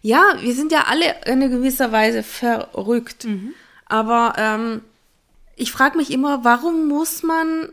Ja, 0.00 0.22
wir 0.40 0.54
sind 0.54 0.72
ja 0.72 0.84
alle 0.88 1.16
in 1.26 1.40
gewisser 1.40 1.92
Weise 1.92 2.22
verrückt. 2.22 3.24
Mhm. 3.24 3.52
Aber 3.84 4.32
ähm, 4.38 4.80
ich 5.54 5.72
frage 5.72 5.98
mich 5.98 6.10
immer, 6.10 6.44
warum 6.44 6.88
muss 6.88 7.22
man 7.22 7.68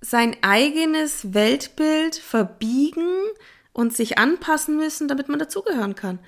sein 0.00 0.36
eigenes 0.42 1.32
Weltbild 1.34 2.14
verbiegen, 2.16 3.08
und 3.78 3.94
sich 3.94 4.18
anpassen 4.18 4.76
müssen, 4.76 5.06
damit 5.06 5.28
man 5.28 5.38
dazugehören 5.38 5.94
kann. 5.94 6.18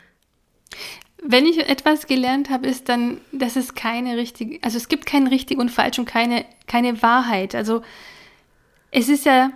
Wenn 1.23 1.47
ich 1.47 1.59
etwas 1.69 2.07
gelernt 2.07 2.49
habe, 2.51 2.67
ist 2.67 2.89
dann, 2.89 3.21
dass 3.31 3.57
es 3.57 3.75
keine 3.75 4.17
richtige, 4.17 4.59
also 4.63 4.77
es 4.79 4.89
gibt 4.89 5.07
kein 5.07 5.27
richtig 5.27 5.59
und 5.59 5.71
falsch 5.71 5.99
und 5.99 6.07
keine, 6.07 6.45
keine 6.67 7.03
Wahrheit. 7.03 7.55
Also 7.55 7.83
es 8.91 9.09
ist 9.09 9.27
ja 9.27 9.51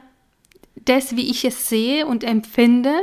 das, 0.74 1.16
wie 1.16 1.31
ich 1.31 1.44
es 1.44 1.68
sehe 1.68 2.07
und 2.07 2.22
empfinde, 2.22 2.94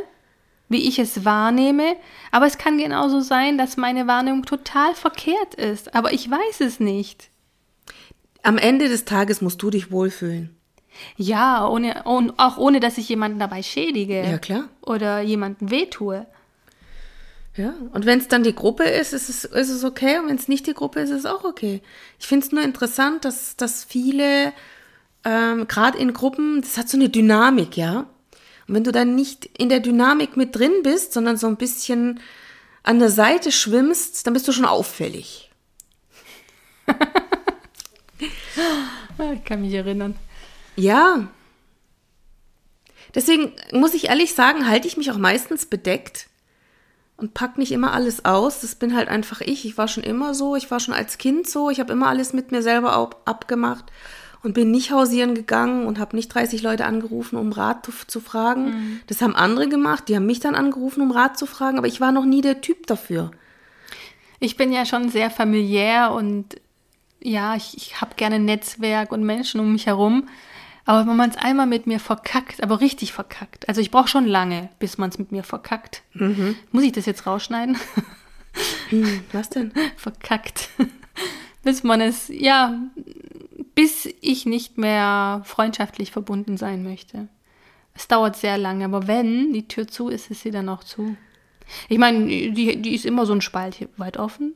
wie 0.69 0.87
ich 0.87 0.99
es 0.99 1.25
wahrnehme, 1.25 1.95
aber 2.31 2.45
es 2.45 2.57
kann 2.57 2.77
genauso 2.77 3.19
sein, 3.19 3.57
dass 3.57 3.77
meine 3.77 4.07
Wahrnehmung 4.07 4.45
total 4.45 4.95
verkehrt 4.95 5.55
ist, 5.55 5.95
aber 5.95 6.13
ich 6.13 6.29
weiß 6.29 6.61
es 6.61 6.79
nicht. 6.79 7.29
Am 8.43 8.57
Ende 8.57 8.89
des 8.89 9.05
Tages 9.05 9.41
musst 9.41 9.61
du 9.61 9.69
dich 9.69 9.91
wohlfühlen. 9.91 10.55
Ja, 11.15 11.67
ohne, 11.67 12.03
und 12.03 12.37
auch 12.37 12.57
ohne, 12.57 12.79
dass 12.79 12.97
ich 12.97 13.09
jemanden 13.09 13.39
dabei 13.39 13.63
schädige. 13.63 14.23
Ja, 14.23 14.37
klar. 14.37 14.69
Oder 14.81 15.21
jemanden 15.21 15.71
wehtue. 15.71 16.25
Ja, 17.57 17.73
und 17.91 18.05
wenn 18.05 18.19
es 18.19 18.29
dann 18.29 18.43
die 18.43 18.55
Gruppe 18.55 18.85
ist, 18.85 19.11
ist 19.11 19.27
es, 19.27 19.43
ist 19.43 19.69
es 19.69 19.83
okay. 19.83 20.19
Und 20.19 20.29
wenn 20.29 20.37
es 20.37 20.47
nicht 20.47 20.67
die 20.67 20.73
Gruppe 20.73 21.01
ist, 21.01 21.09
ist 21.09 21.19
es 21.19 21.25
auch 21.25 21.43
okay. 21.43 21.81
Ich 22.17 22.27
finde 22.27 22.45
es 22.45 22.51
nur 22.53 22.63
interessant, 22.63 23.25
dass, 23.25 23.57
dass 23.57 23.83
viele, 23.83 24.53
ähm, 25.25 25.67
gerade 25.67 25.97
in 25.97 26.13
Gruppen, 26.13 26.61
das 26.61 26.77
hat 26.77 26.87
so 26.87 26.97
eine 26.97 27.09
Dynamik, 27.09 27.75
ja. 27.75 28.07
Und 28.67 28.75
wenn 28.75 28.85
du 28.85 28.93
dann 28.93 29.15
nicht 29.15 29.49
in 29.57 29.67
der 29.67 29.81
Dynamik 29.81 30.37
mit 30.37 30.55
drin 30.55 30.71
bist, 30.81 31.11
sondern 31.11 31.35
so 31.35 31.47
ein 31.47 31.57
bisschen 31.57 32.21
an 32.83 32.99
der 32.99 33.09
Seite 33.09 33.51
schwimmst, 33.51 34.25
dann 34.25 34.33
bist 34.33 34.47
du 34.47 34.53
schon 34.53 34.65
auffällig. 34.65 35.51
ich 39.33 39.43
kann 39.43 39.61
mich 39.61 39.73
erinnern. 39.73 40.15
Ja. 40.77 41.27
Deswegen 43.13 43.51
muss 43.73 43.93
ich 43.93 44.07
ehrlich 44.07 44.33
sagen, 44.33 44.69
halte 44.69 44.87
ich 44.87 44.95
mich 44.95 45.11
auch 45.11 45.17
meistens 45.17 45.65
bedeckt 45.65 46.29
und 47.21 47.35
pack 47.35 47.59
nicht 47.59 47.71
immer 47.71 47.93
alles 47.93 48.25
aus. 48.25 48.61
Das 48.61 48.73
bin 48.73 48.95
halt 48.95 49.07
einfach 49.07 49.41
ich. 49.41 49.63
Ich 49.65 49.77
war 49.77 49.87
schon 49.87 50.03
immer 50.03 50.33
so. 50.33 50.55
Ich 50.55 50.71
war 50.71 50.79
schon 50.79 50.95
als 50.95 51.19
Kind 51.19 51.47
so. 51.47 51.69
Ich 51.69 51.79
habe 51.79 51.93
immer 51.93 52.07
alles 52.07 52.33
mit 52.33 52.51
mir 52.51 52.63
selber 52.63 53.11
abgemacht 53.25 53.85
und 54.41 54.53
bin 54.53 54.71
nicht 54.71 54.91
hausieren 54.91 55.35
gegangen 55.35 55.85
und 55.85 55.99
habe 55.99 56.15
nicht 56.15 56.29
30 56.29 56.63
Leute 56.63 56.85
angerufen, 56.85 57.35
um 57.37 57.51
Rat 57.51 57.85
zu, 57.85 57.91
zu 58.07 58.21
fragen. 58.21 58.65
Mhm. 58.65 59.01
Das 59.05 59.21
haben 59.21 59.35
andere 59.35 59.69
gemacht. 59.69 60.09
Die 60.09 60.15
haben 60.15 60.25
mich 60.25 60.39
dann 60.39 60.55
angerufen, 60.55 61.01
um 61.01 61.11
Rat 61.11 61.37
zu 61.37 61.45
fragen. 61.45 61.77
Aber 61.77 61.87
ich 61.87 62.01
war 62.01 62.11
noch 62.11 62.25
nie 62.25 62.41
der 62.41 62.61
Typ 62.61 62.87
dafür. 62.87 63.29
Ich 64.39 64.57
bin 64.57 64.73
ja 64.73 64.87
schon 64.87 65.09
sehr 65.09 65.29
familiär 65.29 66.11
und 66.11 66.55
ja, 67.21 67.55
ich, 67.55 67.77
ich 67.77 68.01
habe 68.01 68.15
gerne 68.15 68.39
Netzwerk 68.39 69.11
und 69.11 69.23
Menschen 69.23 69.61
um 69.61 69.73
mich 69.73 69.85
herum. 69.85 70.27
Aber 70.85 71.07
wenn 71.07 71.15
man 71.15 71.29
es 71.29 71.37
einmal 71.37 71.67
mit 71.67 71.87
mir 71.87 71.99
verkackt, 71.99 72.63
aber 72.63 72.81
richtig 72.81 73.13
verkackt, 73.13 73.67
also 73.69 73.81
ich 73.81 73.91
brauche 73.91 74.07
schon 74.07 74.25
lange, 74.25 74.69
bis 74.79 74.97
man 74.97 75.09
es 75.09 75.19
mit 75.19 75.31
mir 75.31 75.43
verkackt. 75.43 76.01
Mhm. 76.13 76.55
Muss 76.71 76.83
ich 76.83 76.91
das 76.91 77.05
jetzt 77.05 77.25
rausschneiden? 77.25 77.77
Mhm, 78.89 79.21
was 79.31 79.49
denn? 79.49 79.71
verkackt. 79.95 80.69
bis 81.63 81.83
man 81.83 82.01
es, 82.01 82.27
ja, 82.27 82.79
bis 83.75 84.09
ich 84.21 84.45
nicht 84.45 84.77
mehr 84.77 85.41
freundschaftlich 85.45 86.11
verbunden 86.11 86.57
sein 86.57 86.83
möchte. 86.83 87.27
Es 87.93 88.07
dauert 88.07 88.35
sehr 88.35 88.57
lange, 88.57 88.85
aber 88.85 89.07
wenn 89.07 89.53
die 89.53 89.67
Tür 89.67 89.87
zu 89.87 90.09
ist, 90.09 90.31
ist 90.31 90.41
sie 90.41 90.51
dann 90.51 90.69
auch 90.69 90.83
zu. 90.83 91.15
Ich 91.89 91.97
meine, 91.97 92.25
die, 92.25 92.81
die 92.81 92.95
ist 92.95 93.05
immer 93.05 93.25
so 93.25 93.33
ein 93.33 93.41
Spalt 93.41 93.75
hier 93.75 93.89
weit 93.97 94.17
offen. 94.17 94.53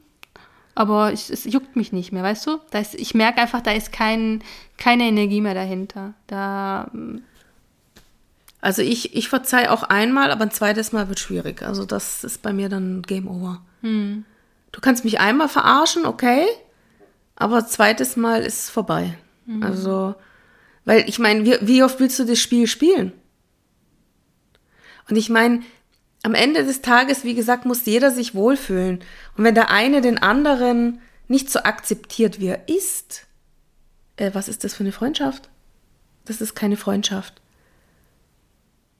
Aber 0.75 1.13
es, 1.13 1.29
es, 1.29 1.45
juckt 1.45 1.77
mich 1.77 1.93
nicht 1.93 2.11
mehr, 2.11 2.21
weißt 2.21 2.45
du? 2.47 2.59
Da 2.69 2.79
ist, 2.79 2.95
ich 2.95 3.13
merke 3.15 3.39
einfach, 3.39 3.61
da 3.61 3.71
ist 3.71 3.93
kein, 3.93 4.43
keine 4.77 5.05
Energie 5.05 5.39
mehr 5.39 5.53
dahinter. 5.53 6.13
Da. 6.27 6.89
Mm. 6.91 7.21
Also 8.59 8.81
ich, 8.81 9.15
ich 9.15 9.29
verzeih 9.29 9.69
auch 9.69 9.83
einmal, 9.83 10.31
aber 10.31 10.43
ein 10.43 10.51
zweites 10.51 10.91
Mal 10.91 11.07
wird 11.07 11.19
schwierig. 11.19 11.61
Also 11.61 11.85
das 11.85 12.23
ist 12.23 12.41
bei 12.41 12.51
mir 12.51 12.67
dann 12.67 13.03
Game 13.03 13.27
Over. 13.27 13.61
Hm. 13.81 14.25
Du 14.71 14.81
kannst 14.81 15.05
mich 15.05 15.19
einmal 15.19 15.47
verarschen, 15.47 16.05
okay, 16.05 16.45
aber 17.35 17.67
zweites 17.67 18.17
Mal 18.17 18.41
ist 18.41 18.63
es 18.63 18.69
vorbei. 18.69 19.17
Hm. 19.45 19.63
Also, 19.63 20.15
weil 20.83 21.07
ich 21.07 21.19
meine, 21.19 21.45
wie, 21.45 21.55
wie 21.61 21.83
oft 21.83 21.99
willst 21.99 22.19
du 22.19 22.25
das 22.25 22.39
Spiel 22.39 22.67
spielen? 22.67 23.13
Und 25.09 25.15
ich 25.15 25.29
meine, 25.29 25.61
am 26.25 26.33
Ende 26.33 26.65
des 26.65 26.81
Tages, 26.81 27.23
wie 27.23 27.35
gesagt, 27.35 27.65
muss 27.65 27.85
jeder 27.85 28.09
sich 28.09 28.33
wohlfühlen. 28.33 29.03
Und 29.37 29.43
wenn 29.43 29.53
der 29.53 29.69
eine 29.69 30.01
den 30.01 30.17
anderen 30.17 30.99
nicht 31.27 31.51
so 31.51 31.59
akzeptiert, 31.59 32.39
wie 32.39 32.47
er 32.47 32.67
ist, 32.67 33.27
äh, 34.17 34.31
was 34.33 34.47
ist 34.47 34.63
das 34.63 34.73
für 34.73 34.83
eine 34.83 34.91
Freundschaft? 34.91 35.49
Das 36.25 36.41
ist 36.41 36.55
keine 36.55 36.77
Freundschaft. 36.77 37.41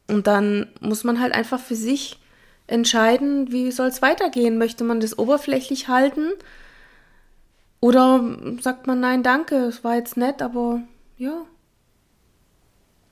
Und 0.07 0.27
dann 0.27 0.67
muss 0.81 1.03
man 1.03 1.19
halt 1.19 1.33
einfach 1.33 1.59
für 1.59 1.75
sich 1.75 2.19
entscheiden, 2.67 3.51
wie 3.51 3.71
soll 3.71 3.87
es 3.87 4.03
weitergehen. 4.03 4.59
Möchte 4.59 4.83
man 4.83 4.99
das 4.99 5.17
oberflächlich 5.17 5.87
halten? 5.87 6.29
Oder 7.79 8.37
sagt 8.61 8.85
man, 8.85 8.99
nein, 8.99 9.23
danke, 9.23 9.55
es 9.65 9.83
war 9.83 9.95
jetzt 9.95 10.15
nett, 10.15 10.43
aber 10.43 10.81
ja. 11.17 11.41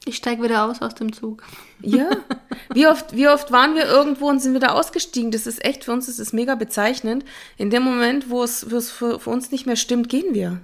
Ich 0.05 0.17
steige 0.17 0.43
wieder 0.43 0.65
aus 0.65 0.81
aus 0.81 0.95
dem 0.95 1.13
Zug. 1.13 1.43
Ja. 1.81 2.09
Wie 2.73 2.87
oft, 2.87 3.15
wie 3.15 3.27
oft 3.27 3.51
waren 3.51 3.75
wir 3.75 3.85
irgendwo 3.85 4.27
und 4.29 4.39
sind 4.41 4.55
wieder 4.55 4.73
ausgestiegen? 4.73 5.31
Das 5.31 5.45
ist 5.45 5.63
echt, 5.63 5.83
für 5.83 5.91
uns 5.91 6.07
ist 6.07 6.19
es 6.19 6.33
mega 6.33 6.55
bezeichnend. 6.55 7.23
In 7.57 7.69
dem 7.69 7.83
Moment, 7.83 8.29
wo 8.29 8.41
es, 8.41 8.71
wo 8.71 8.77
es 8.77 8.89
für, 8.89 9.19
für 9.19 9.29
uns 9.29 9.51
nicht 9.51 9.67
mehr 9.67 9.75
stimmt, 9.75 10.09
gehen 10.09 10.33
wir. 10.33 10.59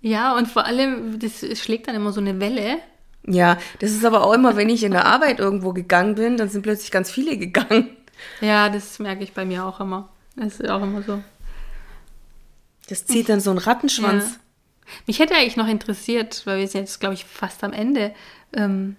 Ja, 0.00 0.36
und 0.36 0.46
vor 0.46 0.66
allem, 0.66 1.18
das 1.18 1.40
schlägt 1.58 1.88
dann 1.88 1.96
immer 1.96 2.12
so 2.12 2.20
eine 2.20 2.38
Welle. 2.38 2.78
Ja, 3.26 3.58
das 3.80 3.90
ist 3.90 4.04
aber 4.04 4.24
auch 4.24 4.32
immer, 4.34 4.56
wenn 4.56 4.68
ich 4.68 4.84
in 4.84 4.92
der 4.92 5.06
Arbeit 5.06 5.40
irgendwo 5.40 5.72
gegangen 5.72 6.14
bin, 6.14 6.36
dann 6.36 6.48
sind 6.48 6.62
plötzlich 6.62 6.90
ganz 6.90 7.10
viele 7.10 7.36
gegangen. 7.36 7.90
Ja, 8.40 8.68
das 8.68 8.98
merke 8.98 9.24
ich 9.24 9.32
bei 9.32 9.44
mir 9.44 9.64
auch 9.64 9.80
immer. 9.80 10.08
Das 10.36 10.60
ist 10.60 10.68
auch 10.68 10.82
immer 10.82 11.02
so. 11.02 11.20
Das 12.88 13.04
zieht 13.04 13.28
dann 13.28 13.40
so 13.40 13.50
einen 13.50 13.58
Rattenschwanz. 13.58 14.24
Ja. 14.24 14.40
Mich 15.06 15.18
hätte 15.18 15.34
eigentlich 15.34 15.56
noch 15.56 15.68
interessiert, 15.68 16.42
weil 16.44 16.58
wir 16.58 16.68
sind 16.68 16.82
jetzt, 16.82 17.00
glaube 17.00 17.14
ich, 17.14 17.24
fast 17.24 17.62
am 17.64 17.72
Ende. 17.72 18.14
Ähm, 18.52 18.96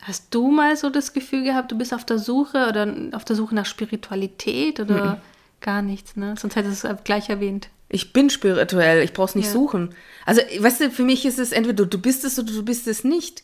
hast 0.00 0.34
du 0.34 0.50
mal 0.50 0.76
so 0.76 0.90
das 0.90 1.12
Gefühl 1.12 1.44
gehabt, 1.44 1.72
du 1.72 1.78
bist 1.78 1.94
auf 1.94 2.04
der 2.04 2.18
Suche 2.18 2.68
oder 2.68 2.92
auf 3.12 3.24
der 3.24 3.36
Suche 3.36 3.54
nach 3.54 3.66
Spiritualität 3.66 4.80
oder 4.80 5.04
mhm. 5.04 5.20
gar 5.60 5.82
nichts, 5.82 6.16
ne? 6.16 6.34
Sonst 6.38 6.56
hättest 6.56 6.84
du 6.84 6.88
es 6.88 7.04
gleich 7.04 7.28
erwähnt. 7.28 7.68
Ich 7.88 8.12
bin 8.12 8.28
spirituell, 8.28 9.02
ich 9.02 9.14
brauch's 9.14 9.34
nicht 9.34 9.46
ja. 9.46 9.52
suchen. 9.52 9.94
Also, 10.26 10.42
weißt 10.42 10.80
du, 10.80 10.90
für 10.90 11.04
mich 11.04 11.24
ist 11.24 11.38
es 11.38 11.52
entweder 11.52 11.86
du 11.86 11.98
bist 11.98 12.24
es 12.24 12.38
oder 12.38 12.52
du 12.52 12.64
bist 12.64 12.86
es 12.86 13.02
nicht. 13.02 13.42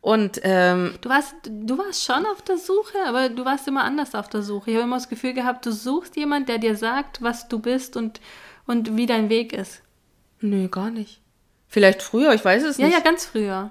Und 0.00 0.40
ähm, 0.42 0.94
du 1.00 1.08
warst, 1.08 1.34
du 1.44 1.76
warst 1.76 2.04
schon 2.04 2.24
auf 2.26 2.42
der 2.42 2.56
Suche, 2.56 2.98
aber 3.06 3.28
du 3.28 3.44
warst 3.44 3.66
immer 3.66 3.84
anders 3.84 4.14
auf 4.14 4.28
der 4.28 4.42
Suche. 4.42 4.70
Ich 4.70 4.76
habe 4.76 4.84
immer 4.84 4.96
das 4.96 5.08
Gefühl 5.08 5.32
gehabt, 5.32 5.66
du 5.66 5.72
suchst 5.72 6.16
jemanden, 6.16 6.46
der 6.46 6.58
dir 6.58 6.76
sagt, 6.76 7.22
was 7.22 7.48
du 7.48 7.58
bist 7.58 7.96
und, 7.96 8.20
und 8.66 8.96
wie 8.96 9.06
dein 9.06 9.28
Weg 9.28 9.52
ist. 9.52 9.82
Nö, 10.40 10.68
gar 10.68 10.90
nicht. 10.90 11.20
Vielleicht 11.68 12.02
früher, 12.02 12.32
ich 12.32 12.44
weiß 12.44 12.62
es 12.64 12.78
ja, 12.78 12.86
nicht. 12.86 12.92
Ja, 12.92 12.98
ja, 12.98 13.04
ganz 13.04 13.26
früher. 13.26 13.70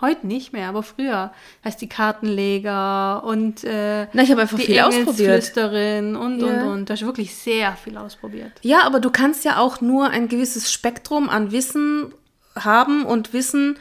Heute 0.00 0.26
nicht 0.26 0.52
mehr, 0.52 0.68
aber 0.68 0.82
früher. 0.82 1.32
Heißt 1.64 1.80
die 1.80 1.88
Kartenleger 1.88 3.22
und 3.24 3.62
äh, 3.62 4.08
Na, 4.12 4.22
ich 4.22 4.32
habe 4.32 4.42
einfach 4.42 4.58
die 4.58 4.66
viel 4.66 4.80
ausprobiert. 4.80 5.56
und 5.56 6.16
und 6.16 6.40
ja. 6.40 6.64
und. 6.64 6.88
Du 6.88 6.92
hast 6.92 7.06
wirklich 7.06 7.34
sehr 7.36 7.72
viel 7.76 7.96
ausprobiert. 7.96 8.52
Ja, 8.62 8.82
aber 8.82 8.98
du 8.98 9.10
kannst 9.10 9.44
ja 9.44 9.58
auch 9.58 9.80
nur 9.80 10.10
ein 10.10 10.28
gewisses 10.28 10.72
Spektrum 10.72 11.28
an 11.28 11.52
Wissen 11.52 12.12
haben 12.56 13.04
und 13.04 13.32
wissen, 13.32 13.78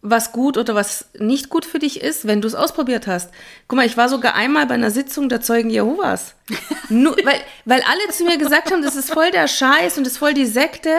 was 0.00 0.30
gut 0.30 0.56
oder 0.56 0.74
was 0.74 1.06
nicht 1.18 1.48
gut 1.48 1.64
für 1.64 1.80
dich 1.80 2.00
ist, 2.00 2.26
wenn 2.26 2.40
du 2.40 2.46
es 2.46 2.54
ausprobiert 2.54 3.08
hast. 3.08 3.30
Guck 3.66 3.78
mal, 3.78 3.86
ich 3.86 3.96
war 3.96 4.08
sogar 4.08 4.34
einmal 4.34 4.66
bei 4.66 4.74
einer 4.74 4.92
Sitzung 4.92 5.28
der 5.28 5.40
Zeugen 5.40 5.70
Jehovas. 5.70 6.34
Nur, 6.88 7.16
weil, 7.24 7.40
weil 7.64 7.82
alle 7.82 8.12
zu 8.12 8.24
mir 8.24 8.38
gesagt 8.38 8.70
haben, 8.70 8.82
das 8.82 8.94
ist 8.94 9.12
voll 9.12 9.32
der 9.32 9.48
Scheiß 9.48 9.98
und 9.98 10.04
das 10.04 10.12
ist 10.14 10.18
voll 10.18 10.34
die 10.34 10.46
Sekte. 10.46 10.90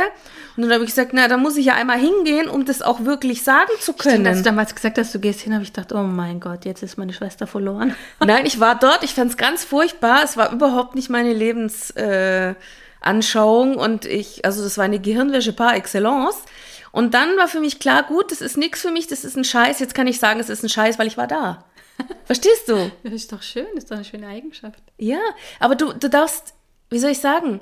Und 0.57 0.63
dann 0.63 0.73
habe 0.73 0.83
ich 0.83 0.89
gesagt, 0.89 1.11
na, 1.13 1.29
da 1.29 1.37
muss 1.37 1.55
ich 1.55 1.67
ja 1.67 1.75
einmal 1.75 1.97
hingehen, 1.97 2.49
um 2.49 2.65
das 2.65 2.81
auch 2.81 3.05
wirklich 3.05 3.43
sagen 3.43 3.71
zu 3.79 3.93
können. 3.93 4.15
Stimmt, 4.15 4.27
als 4.27 4.39
du 4.39 4.43
damals 4.43 4.75
gesagt 4.75 4.97
hast, 4.97 5.15
du 5.15 5.19
gehst 5.19 5.39
hin, 5.39 5.53
habe 5.53 5.63
ich 5.63 5.71
gedacht, 5.71 5.93
oh 5.93 6.03
mein 6.03 6.41
Gott, 6.41 6.65
jetzt 6.65 6.83
ist 6.83 6.97
meine 6.97 7.13
Schwester 7.13 7.47
verloren. 7.47 7.95
Nein, 8.19 8.45
ich 8.45 8.59
war 8.59 8.77
dort, 8.77 9.05
ich 9.05 9.13
fand 9.13 9.31
es 9.31 9.37
ganz 9.37 9.63
furchtbar. 9.63 10.25
Es 10.25 10.35
war 10.35 10.51
überhaupt 10.51 10.95
nicht 10.95 11.09
meine 11.09 11.31
Lebensanschauung 11.31 13.75
äh, 13.75 13.77
und 13.77 14.03
ich, 14.03 14.43
also 14.43 14.61
das 14.61 14.77
war 14.77 14.83
eine 14.83 14.99
Gehirnwäsche 14.99 15.53
par 15.53 15.77
excellence. 15.77 16.43
Und 16.91 17.13
dann 17.13 17.37
war 17.37 17.47
für 17.47 17.59
mich 17.59 17.79
klar, 17.79 18.03
gut, 18.03 18.31
das 18.31 18.41
ist 18.41 18.57
nichts 18.57 18.81
für 18.81 18.91
mich, 18.91 19.07
das 19.07 19.23
ist 19.23 19.37
ein 19.37 19.43
Scheiß. 19.43 19.79
Jetzt 19.79 19.93
kann 19.93 20.07
ich 20.07 20.19
sagen, 20.19 20.39
es 20.39 20.49
ist 20.49 20.63
ein 20.63 20.69
Scheiß, 20.69 20.99
weil 20.99 21.07
ich 21.07 21.17
war 21.17 21.27
da. 21.27 21.65
Verstehst 22.25 22.67
du? 22.67 22.91
Das 23.03 23.13
ist 23.13 23.31
doch 23.31 23.41
schön, 23.41 23.67
das 23.75 23.83
ist 23.83 23.91
doch 23.91 23.97
eine 23.97 24.05
schöne 24.05 24.27
Eigenschaft. 24.27 24.79
Ja, 24.97 25.19
aber 25.59 25.75
du, 25.75 25.93
du 25.93 26.09
darfst, 26.09 26.53
wie 26.89 26.99
soll 26.99 27.11
ich 27.11 27.19
sagen, 27.19 27.61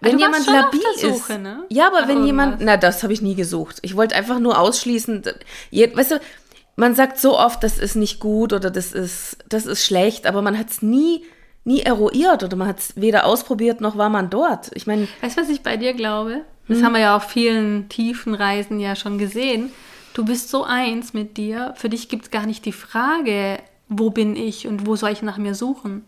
wenn 0.00 0.18
jemand 0.18 0.46
labil 0.46 0.80
Suche, 0.96 1.32
ist. 1.34 1.40
Ne? 1.40 1.64
Ja, 1.70 1.86
aber 1.86 2.02
Nach 2.02 2.08
wenn 2.08 2.24
jemand, 2.24 2.60
na, 2.60 2.76
das 2.76 3.02
habe 3.02 3.12
ich 3.12 3.22
nie 3.22 3.34
gesucht. 3.34 3.78
Ich 3.82 3.96
wollte 3.96 4.14
einfach 4.14 4.38
nur 4.38 4.58
ausschließen, 4.58 5.24
weißt 5.72 6.10
du, 6.10 6.20
man 6.76 6.94
sagt 6.94 7.18
so 7.18 7.38
oft, 7.38 7.62
das 7.62 7.78
ist 7.78 7.94
nicht 7.94 8.20
gut 8.20 8.52
oder 8.52 8.70
das 8.70 8.92
ist, 8.92 9.38
das 9.48 9.66
ist 9.66 9.84
schlecht, 9.84 10.26
aber 10.26 10.42
man 10.42 10.58
hat 10.58 10.70
es 10.70 10.82
nie, 10.82 11.24
nie 11.64 11.80
eruiert 11.80 12.42
oder 12.42 12.56
man 12.56 12.68
hat 12.68 12.80
es 12.80 12.96
weder 12.96 13.26
ausprobiert 13.26 13.80
noch 13.80 13.96
war 13.96 14.08
man 14.10 14.28
dort. 14.28 14.70
Ich 14.74 14.86
meine, 14.86 15.08
weißt 15.20 15.36
du, 15.36 15.42
was 15.42 15.48
ich 15.48 15.62
bei 15.62 15.76
dir 15.76 15.94
glaube? 15.94 16.44
Das 16.68 16.78
hm. 16.78 16.84
haben 16.84 16.92
wir 16.94 17.00
ja 17.00 17.16
auf 17.16 17.30
vielen 17.30 17.88
tiefen 17.88 18.34
Reisen 18.34 18.80
ja 18.80 18.96
schon 18.96 19.18
gesehen. 19.18 19.70
Du 20.14 20.24
bist 20.24 20.48
so 20.48 20.64
eins 20.64 21.12
mit 21.12 21.36
dir. 21.36 21.74
Für 21.76 21.88
dich 21.88 22.08
gibt 22.08 22.24
es 22.24 22.30
gar 22.30 22.46
nicht 22.46 22.64
die 22.64 22.72
Frage, 22.72 23.58
wo 23.88 24.10
bin 24.10 24.36
ich 24.36 24.66
und 24.66 24.86
wo 24.86 24.96
soll 24.96 25.10
ich 25.10 25.22
nach 25.22 25.38
mir 25.38 25.54
suchen, 25.54 26.04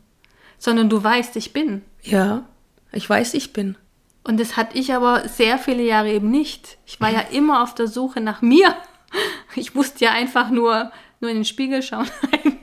sondern 0.59 0.88
du 0.88 1.03
weißt, 1.03 1.37
ich 1.37 1.53
bin. 1.53 1.83
Ja, 2.03 2.45
ich 2.92 3.09
weiß, 3.09 3.35
ich 3.35 3.53
bin. 3.53 3.77
Und 4.25 4.40
das 4.40 4.57
hatte 4.57 4.79
ich 4.79 4.92
aber 4.95 5.29
sehr 5.29 5.59
viele 5.59 5.83
Jahre 5.83 6.12
eben 6.12 6.31
nicht. 6.31 6.79
Ich 6.87 7.01
war 7.01 7.11
ja 7.11 7.21
immer 7.21 7.62
auf 7.62 7.75
der 7.75 7.87
Suche 7.87 8.21
nach 8.21 8.42
mir. 8.42 8.75
Ich 9.55 9.75
musste 9.75 10.05
ja 10.05 10.12
einfach 10.12 10.51
nur, 10.51 10.90
nur 11.21 11.31
in 11.31 11.38
den 11.38 11.45
Spiegel 11.45 11.83
schauen. 11.83 12.11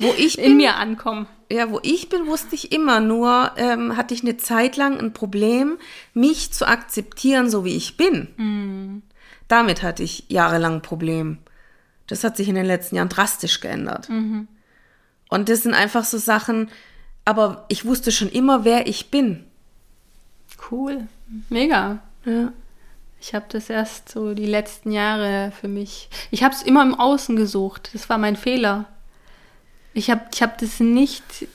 Wo 0.00 0.12
ich 0.16 0.36
bin, 0.36 0.44
in 0.44 0.56
mir 0.56 0.76
ankommen. 0.76 1.26
Ja, 1.50 1.70
wo 1.70 1.80
ich 1.82 2.08
bin, 2.08 2.26
wusste 2.26 2.54
ich 2.54 2.72
immer. 2.72 3.00
Nur 3.00 3.52
ähm, 3.56 3.96
hatte 3.96 4.14
ich 4.14 4.22
eine 4.22 4.36
Zeit 4.36 4.76
lang 4.76 4.98
ein 4.98 5.12
Problem, 5.12 5.78
mich 6.12 6.52
zu 6.52 6.66
akzeptieren, 6.66 7.48
so 7.50 7.64
wie 7.64 7.76
ich 7.76 7.96
bin. 7.96 8.28
Mm. 8.36 9.02
Damit 9.48 9.82
hatte 9.82 10.02
ich 10.02 10.24
jahrelang 10.28 10.76
ein 10.76 10.82
Problem. 10.82 11.38
Das 12.06 12.24
hat 12.24 12.36
sich 12.36 12.48
in 12.48 12.54
den 12.54 12.66
letzten 12.66 12.96
Jahren 12.96 13.08
drastisch 13.08 13.60
geändert. 13.60 14.08
Mhm. 14.08 14.48
Und 15.28 15.48
das 15.48 15.62
sind 15.62 15.74
einfach 15.74 16.04
so 16.04 16.18
Sachen, 16.18 16.70
aber 17.24 17.64
ich 17.68 17.84
wusste 17.84 18.12
schon 18.12 18.28
immer, 18.28 18.64
wer 18.64 18.86
ich 18.86 19.10
bin. 19.10 19.44
Cool. 20.70 21.08
Mega. 21.48 21.98
Ja. 22.24 22.52
Ich 23.20 23.34
habe 23.34 23.46
das 23.48 23.70
erst 23.70 24.08
so 24.08 24.34
die 24.34 24.46
letzten 24.46 24.92
Jahre 24.92 25.52
für 25.58 25.68
mich. 25.68 26.08
Ich 26.30 26.44
habe 26.44 26.54
es 26.54 26.62
immer 26.62 26.82
im 26.82 26.94
Außen 26.94 27.34
gesucht. 27.34 27.90
Das 27.92 28.08
war 28.08 28.18
mein 28.18 28.36
Fehler. 28.36 28.86
Ich 29.96 30.10
habe 30.10 30.22
ich 30.32 30.42
hab 30.42 30.58
das 30.58 30.78
nicht 30.78 31.48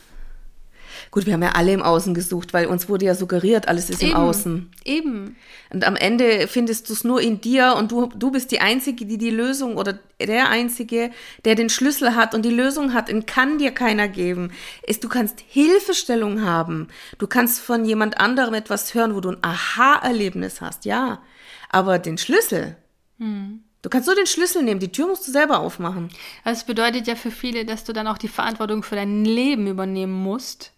Gut, 1.12 1.25
wir 1.25 1.34
haben 1.34 1.43
ja 1.43 1.51
alle 1.51 1.73
im 1.73 1.82
Außen 1.82 2.13
gesucht, 2.13 2.54
weil 2.54 2.67
uns 2.67 2.88
wurde 2.88 3.06
ja 3.06 3.15
suggeriert, 3.15 3.67
alles 3.67 3.89
ist 3.89 4.01
Eben. 4.01 4.12
im 4.12 4.17
Außen. 4.17 4.71
Eben. 4.86 5.36
Und 5.69 5.86
am 5.86 5.97
Ende 5.97 6.47
findest 6.47 6.88
du 6.88 6.93
es 6.93 7.04
nur 7.04 7.19
in 7.19 7.41
dir 7.41 7.75
und 7.77 7.91
du, 7.91 8.06
du 8.15 8.32
bist 8.32 8.49
die 8.49 8.62
Einzige, 8.62 9.06
die 9.06 9.17
die 9.17 9.30
Lösung 9.30 9.75
oder 9.75 9.99
der 10.21 10.47
Einzige, 10.47 11.12
der 11.43 11.56
den 11.56 11.69
Schlüssel 11.69 12.15
hat 12.15 12.34
und 12.34 12.45
die 12.45 12.49
Lösung 12.49 12.93
hat, 12.93 13.12
und 13.12 13.27
kann 13.27 13.58
dir 13.58 13.71
keiner 13.71 14.08
geben. 14.08 14.54
Ist, 14.88 15.04
du 15.04 15.10
kannst 15.10 15.43
Hilfestellung 15.45 16.43
haben. 16.43 16.88
Du 17.17 17.27
kannst 17.27 17.60
von 17.60 17.84
jemand 17.84 18.17
anderem 18.17 18.54
etwas 18.54 18.93
hören, 18.93 19.13
wo 19.13 19.19
du 19.19 19.32
ein 19.32 19.38
Aha-Erlebnis 19.41 20.62
hast, 20.62 20.86
ja. 20.86 21.21
Aber 21.69 21.99
den 21.99 22.17
Schlüssel, 22.17 22.77
hm. 23.17 23.65
Du 23.82 23.89
kannst 23.89 24.08
nur 24.08 24.15
den 24.15 24.28
Schlüssel 24.28 24.63
nehmen, 24.63 24.80
die 24.80 24.91
Tür 24.91 25.08
musst 25.08 25.28
du 25.28 25.32
selber 25.32 25.60
aufmachen. 25.60 26.10
Das 26.44 26.65
bedeutet 26.65 27.08
ja 27.08 27.15
für 27.15 27.32
viele, 27.32 27.65
dass 27.65 27.84
du 27.84 27.94
dann 27.94 28.08
auch 28.08 28.17
die 28.17 28.28
Verantwortung 28.28 28.84
für 28.84 28.96
dein 28.96 29.26
Leben 29.26 29.67
übernehmen 29.67 30.13
musst. 30.13 30.72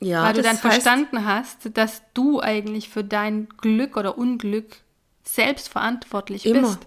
Ja, 0.00 0.24
weil 0.24 0.34
du 0.34 0.42
dann 0.42 0.56
verstanden 0.56 1.26
hast, 1.26 1.76
dass 1.76 2.02
du 2.14 2.40
eigentlich 2.40 2.88
für 2.88 3.02
dein 3.02 3.48
Glück 3.58 3.96
oder 3.96 4.16
Unglück 4.16 4.76
selbst 5.24 5.68
verantwortlich 5.68 6.46
immer. 6.46 6.60
bist. 6.60 6.78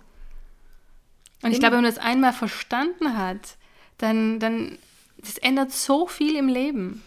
Und 1.41 1.47
immer. 1.47 1.51
ich 1.53 1.59
glaube, 1.59 1.75
wenn 1.75 1.83
man 1.83 1.93
das 1.93 2.03
einmal 2.03 2.33
verstanden 2.33 3.17
hat, 3.17 3.57
dann, 3.97 4.39
dann 4.39 4.77
das 5.17 5.37
ändert 5.37 5.71
so 5.71 6.07
viel 6.07 6.35
im 6.35 6.47
Leben. 6.47 7.03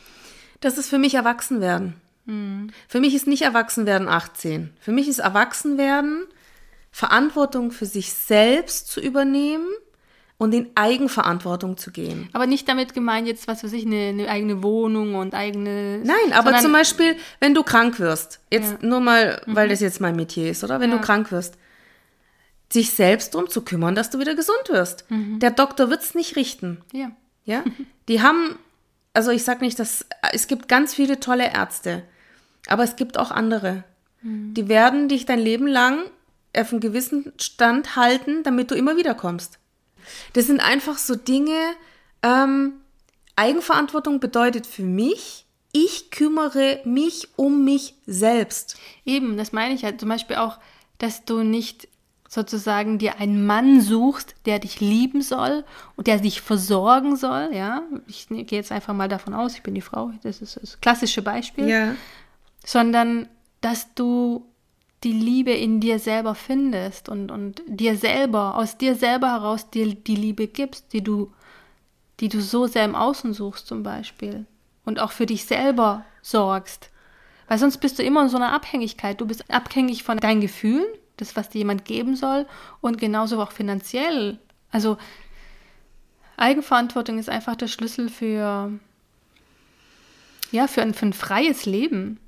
Das 0.61 0.79
ist 0.79 0.89
für 0.89 0.99
mich 0.99 1.15
Erwachsenwerden. 1.15 1.95
Mhm. 2.27 2.71
Für 2.87 3.01
mich 3.01 3.15
ist 3.15 3.27
nicht 3.27 3.43
Erwachsenwerden 3.43 4.09
18. 4.09 4.75
Für 4.81 4.93
mich 4.93 5.09
ist 5.09 5.19
Erwachsenwerden 5.19 6.27
Verantwortung 6.95 7.73
für 7.73 7.87
sich 7.87 8.13
selbst 8.13 8.87
zu 8.87 9.01
übernehmen 9.01 9.67
und 10.39 10.55
in 10.55 10.71
Eigenverantwortung 10.77 11.77
zu 11.77 11.91
gehen. 11.91 12.29
Aber 12.33 12.47
nicht 12.47 12.69
damit 12.69 12.95
gemeint 12.95 13.27
jetzt, 13.27 13.49
was 13.49 13.65
weiß 13.65 13.73
ich, 13.73 13.85
eine, 13.85 14.11
eine 14.11 14.29
eigene 14.29 14.63
Wohnung 14.63 15.17
und 15.17 15.35
eigene. 15.35 16.03
Nein, 16.05 16.33
aber 16.33 16.57
zum 16.59 16.71
Beispiel, 16.71 17.17
wenn 17.41 17.53
du 17.53 17.65
krank 17.65 17.99
wirst, 17.99 18.39
jetzt 18.49 18.81
ja. 18.81 18.89
nur 18.89 19.01
mal, 19.01 19.43
weil 19.47 19.67
mhm. 19.67 19.71
das 19.71 19.81
jetzt 19.81 20.01
mein 20.01 20.15
Metier 20.15 20.49
ist, 20.49 20.63
oder? 20.63 20.79
Wenn 20.79 20.93
ja. 20.93 20.99
du 20.99 21.03
krank 21.03 21.33
wirst, 21.33 21.59
sich 22.73 22.93
selbst 22.93 23.35
darum 23.35 23.51
zu 23.51 23.63
kümmern, 23.63 23.97
dass 23.97 24.11
du 24.11 24.21
wieder 24.21 24.37
gesund 24.37 24.69
wirst. 24.69 25.11
Mhm. 25.11 25.41
Der 25.41 25.51
Doktor 25.51 25.91
wird 25.91 26.03
es 26.03 26.15
nicht 26.15 26.37
richten. 26.37 26.81
Ja. 26.93 27.11
Ja? 27.45 27.65
Die 28.09 28.23
haben, 28.23 28.57
also 29.15 29.33
ich 29.33 29.43
sag 29.43 29.63
nicht, 29.63 29.81
dass 29.81 30.07
es 30.33 30.47
gibt 30.47 30.69
ganz 30.69 30.95
viele 30.95 31.19
tolle 31.19 31.53
Ärzte, 31.53 32.05
aber 32.69 32.85
es 32.85 32.95
gibt 32.95 33.19
auch 33.19 33.33
andere. 33.33 33.83
Mhm. 34.23 34.55
Die 34.55 34.69
werden 34.69 35.09
dich 35.09 35.27
dein 35.27 35.41
Leben 35.41 35.67
lang 35.67 36.05
auf 36.57 36.73
einen 36.73 36.81
gewissen 36.81 37.33
Stand 37.39 37.97
halten, 37.97 38.43
damit 38.43 38.71
du 38.71 38.75
immer 38.75 38.97
wieder 38.97 39.15
kommst. 39.15 39.59
Das 40.35 40.47
sind 40.47 40.61
einfach 40.61 40.99
so 40.99 41.15
Dinge, 41.15 41.59
ähm, 42.23 42.75
Eigenverantwortung 43.37 44.21
bedeutet 44.21 44.67
für 44.67 44.83
mich, 44.83 45.47
ich 45.73 46.11
kümmere 46.11 46.81
mich 46.85 47.29
um 47.37 47.65
mich 47.65 47.95
selbst. 48.07 48.77
Eben, 49.05 49.37
das 49.37 49.53
meine 49.53 49.75
ich 49.75 49.85
halt 49.85 49.99
zum 49.99 50.09
Beispiel 50.09 50.37
auch, 50.37 50.59
dass 50.99 51.25
du 51.25 51.43
nicht 51.43 51.89
sozusagen 52.29 52.99
dir 52.99 53.19
einen 53.19 53.45
Mann 53.47 53.81
suchst, 53.81 54.35
der 54.47 54.59
dich 54.59 54.81
lieben 54.81 55.23
soll 55.23 55.65
und 55.97 56.07
der 56.07 56.19
dich 56.19 56.41
versorgen 56.41 57.17
soll, 57.17 57.51
ja. 57.53 57.83
Ich 58.07 58.29
gehe 58.29 58.45
jetzt 58.51 58.73
einfach 58.73 58.95
mal 58.95 59.09
davon 59.09 59.35
aus, 59.35 59.55
ich 59.55 59.63
bin 59.63 59.75
die 59.75 59.81
Frau, 59.81 60.13
das 60.23 60.41
ist 60.41 60.59
das 60.61 60.81
klassische 60.81 61.23
Beispiel. 61.23 61.69
Ja. 61.69 61.95
Sondern, 62.65 63.29
dass 63.61 63.95
du 63.95 64.47
die 65.05 65.13
Liebe 65.13 65.53
in 65.53 65.81
dir 65.81 65.99
selber 65.99 66.35
findest 66.35 67.09
und, 67.09 67.31
und 67.31 67.63
dir 67.67 67.97
selber, 67.97 68.57
aus 68.57 68.79
dir 68.79 68.95
selber 68.95 69.31
heraus 69.31 69.71
dir 69.71 69.95
die 69.95 70.17
Liebe 70.17 70.49
gibst, 70.49 70.93
die 70.93 71.05
du, 71.05 71.33
die 72.21 72.29
du 72.29 72.41
so 72.41 72.67
sehr 72.67 72.85
im 72.85 72.95
Außen 72.95 73.35
suchst 73.35 73.67
zum 73.67 73.83
Beispiel. 73.83 74.47
Und 74.85 75.01
auch 75.01 75.13
für 75.13 75.27
dich 75.27 75.45
selber 75.45 76.05
sorgst. 76.23 76.91
Weil 77.49 77.59
sonst 77.59 77.79
bist 77.79 77.99
du 77.99 78.03
immer 78.03 78.23
in 78.23 78.29
so 78.29 78.37
einer 78.37 78.53
Abhängigkeit. 78.53 79.21
Du 79.21 79.27
bist 79.27 79.51
abhängig 79.51 80.03
von 80.03 80.19
deinen 80.19 80.41
Gefühlen, 80.41 80.87
das, 81.17 81.37
was 81.37 81.51
dir 81.51 81.59
jemand 81.59 81.85
geben 81.85 82.17
soll, 82.17 82.47
und 82.81 82.99
genauso 82.99 83.41
auch 83.41 83.53
finanziell. 83.53 84.39
Also 84.71 84.97
Eigenverantwortung 86.37 87.19
ist 87.19 87.29
einfach 87.29 87.57
der 87.57 87.69
Schlüssel 87.69 88.09
für, 88.09 88.73
ja, 90.51 90.67
für 90.67 90.83
ein, 90.83 90.95
für 90.95 91.07
ein 91.07 91.13
freies 91.13 91.67
Leben. 91.67 92.19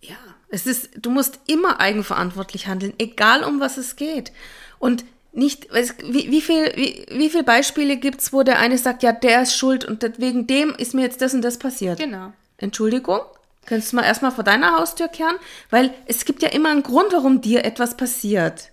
Ja, 0.00 0.16
es 0.48 0.66
ist, 0.66 0.90
du 0.96 1.10
musst 1.10 1.40
immer 1.46 1.80
eigenverantwortlich 1.80 2.66
handeln, 2.66 2.92
egal 2.98 3.42
um 3.44 3.60
was 3.60 3.76
es 3.76 3.96
geht. 3.96 4.32
Und 4.78 5.04
nicht, 5.32 5.68
wie, 5.72 6.30
wie 6.30 6.40
viel, 6.40 6.72
wie, 6.76 7.06
wie 7.10 7.28
viele 7.28 7.44
Beispiele 7.44 7.96
gibt 7.96 8.22
es, 8.22 8.32
wo 8.32 8.42
der 8.42 8.58
eine 8.58 8.78
sagt, 8.78 9.02
ja, 9.02 9.12
der 9.12 9.42
ist 9.42 9.56
schuld 9.56 9.84
und 9.84 10.02
wegen 10.18 10.46
dem 10.46 10.70
ist 10.70 10.94
mir 10.94 11.02
jetzt 11.02 11.20
das 11.20 11.34
und 11.34 11.42
das 11.42 11.58
passiert. 11.58 11.98
Genau. 11.98 12.32
Entschuldigung? 12.58 13.20
Könntest 13.66 13.92
du 13.92 13.96
mal 13.96 14.04
erstmal 14.04 14.30
vor 14.30 14.44
deiner 14.44 14.78
Haustür 14.78 15.08
kehren? 15.08 15.36
Weil 15.70 15.92
es 16.06 16.24
gibt 16.24 16.42
ja 16.42 16.48
immer 16.50 16.70
einen 16.70 16.82
Grund, 16.82 17.12
warum 17.12 17.40
dir 17.40 17.64
etwas 17.64 17.96
passiert. 17.96 18.70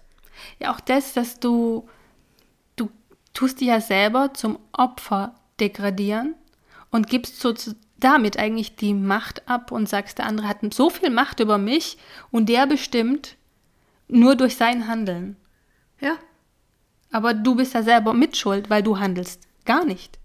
Ja, 0.59 0.73
auch 0.73 0.79
das, 0.79 1.13
dass 1.13 1.39
du, 1.39 1.89
du 2.75 2.89
tust 3.33 3.59
dich 3.59 3.67
ja 3.67 3.81
selber 3.81 4.33
zum 4.33 4.59
Opfer 4.71 5.35
degradieren 5.59 6.35
und 6.91 7.09
gibst 7.09 7.39
so 7.39 7.53
damit 8.03 8.37
eigentlich 8.37 8.75
die 8.75 8.93
Macht 8.93 9.47
ab 9.47 9.71
und 9.71 9.87
sagst, 9.87 10.17
der 10.17 10.25
andere 10.25 10.47
hat 10.47 10.57
so 10.73 10.89
viel 10.89 11.09
Macht 11.09 11.39
über 11.39 11.57
mich 11.57 11.97
und 12.31 12.49
der 12.49 12.67
bestimmt 12.67 13.35
nur 14.07 14.35
durch 14.35 14.55
sein 14.57 14.87
Handeln. 14.87 15.37
Ja. 15.99 16.17
Aber 17.11 17.33
du 17.33 17.55
bist 17.55 17.73
ja 17.73 17.83
selber 17.83 18.13
mitschuld, 18.13 18.69
weil 18.69 18.83
du 18.83 18.99
handelst 18.99 19.47
gar 19.65 19.85
nicht. 19.85 20.19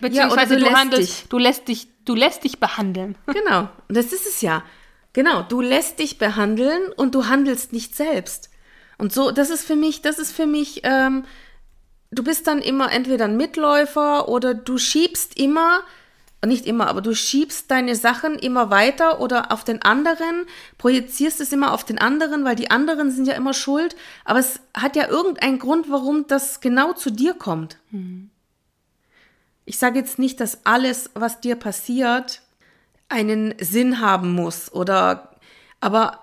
Beziehungsweise 0.00 0.54
ja, 0.54 0.60
du, 0.60 0.66
du, 0.66 0.76
handelst, 0.76 1.22
dich. 1.22 1.28
du 1.28 1.38
lässt 1.38 1.68
dich, 1.68 1.88
du 2.04 2.14
lässt 2.14 2.44
dich 2.44 2.58
behandeln. 2.58 3.16
Genau, 3.26 3.68
das 3.88 4.12
ist 4.12 4.26
es 4.26 4.40
ja. 4.40 4.64
Genau, 5.12 5.42
du 5.42 5.60
lässt 5.60 5.98
dich 5.98 6.18
behandeln 6.18 6.92
und 6.96 7.14
du 7.14 7.26
handelst 7.26 7.72
nicht 7.72 7.94
selbst. 7.94 8.50
Und 8.98 9.12
so, 9.12 9.30
das 9.30 9.50
ist 9.50 9.64
für 9.64 9.76
mich, 9.76 10.02
das 10.02 10.18
ist 10.18 10.32
für 10.32 10.46
mich, 10.46 10.80
ähm, 10.84 11.24
du 12.10 12.24
bist 12.24 12.46
dann 12.46 12.60
immer 12.60 12.90
entweder 12.90 13.26
ein 13.26 13.36
Mitläufer 13.36 14.28
oder 14.28 14.54
du 14.54 14.78
schiebst 14.78 15.38
immer, 15.38 15.82
nicht 16.46 16.66
immer, 16.66 16.88
aber 16.88 17.00
du 17.00 17.14
schiebst 17.14 17.70
deine 17.70 17.94
Sachen 17.94 18.34
immer 18.36 18.70
weiter 18.70 19.20
oder 19.20 19.52
auf 19.52 19.64
den 19.64 19.82
anderen, 19.82 20.46
projizierst 20.76 21.40
es 21.40 21.52
immer 21.52 21.72
auf 21.72 21.84
den 21.84 21.98
anderen, 21.98 22.44
weil 22.44 22.56
die 22.56 22.70
anderen 22.70 23.10
sind 23.10 23.26
ja 23.26 23.34
immer 23.34 23.54
schuld. 23.54 23.94
Aber 24.24 24.40
es 24.40 24.60
hat 24.74 24.96
ja 24.96 25.08
irgendeinen 25.08 25.58
Grund, 25.58 25.88
warum 25.90 26.26
das 26.26 26.60
genau 26.60 26.94
zu 26.94 27.10
dir 27.10 27.34
kommt. 27.34 27.78
Mhm. 27.90 28.30
Ich 29.64 29.78
sage 29.78 29.98
jetzt 29.98 30.18
nicht, 30.18 30.40
dass 30.40 30.66
alles, 30.66 31.10
was 31.14 31.40
dir 31.40 31.54
passiert, 31.54 32.42
einen 33.08 33.54
Sinn 33.60 34.00
haben 34.00 34.32
muss 34.32 34.72
oder, 34.72 35.36
aber. 35.80 36.18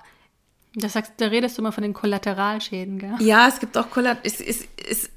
Das 0.75 0.93
sagst, 0.93 1.13
da 1.17 1.27
redest 1.27 1.58
du 1.58 1.62
immer 1.62 1.71
von 1.71 1.82
den 1.82 1.93
Kollateralschäden, 1.93 2.99
gell? 2.99 3.15
Ja, 3.19 3.47
es 3.47 3.60
gibt 3.60 3.75
auch 3.77 3.89
Kollateral. 3.89 4.21
Es, 4.23 4.39
es, 4.39 4.67
es, 4.88 5.10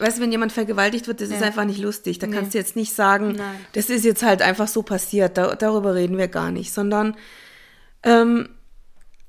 weißt 0.00 0.18
du, 0.18 0.22
wenn 0.22 0.32
jemand 0.32 0.52
vergewaltigt 0.52 1.06
wird, 1.06 1.20
das 1.20 1.30
ja. 1.30 1.36
ist 1.36 1.42
einfach 1.42 1.64
nicht 1.64 1.80
lustig. 1.80 2.18
Da 2.18 2.26
nee. 2.26 2.36
kannst 2.36 2.54
du 2.54 2.58
jetzt 2.58 2.76
nicht 2.76 2.94
sagen, 2.94 3.32
Nein. 3.36 3.56
das 3.72 3.90
ist 3.90 4.04
jetzt 4.04 4.22
halt 4.22 4.42
einfach 4.42 4.68
so 4.68 4.82
passiert. 4.82 5.36
Da, 5.38 5.54
darüber 5.54 5.94
reden 5.94 6.18
wir 6.18 6.28
gar 6.28 6.50
nicht, 6.50 6.72
sondern 6.72 7.16
ähm, 8.02 8.48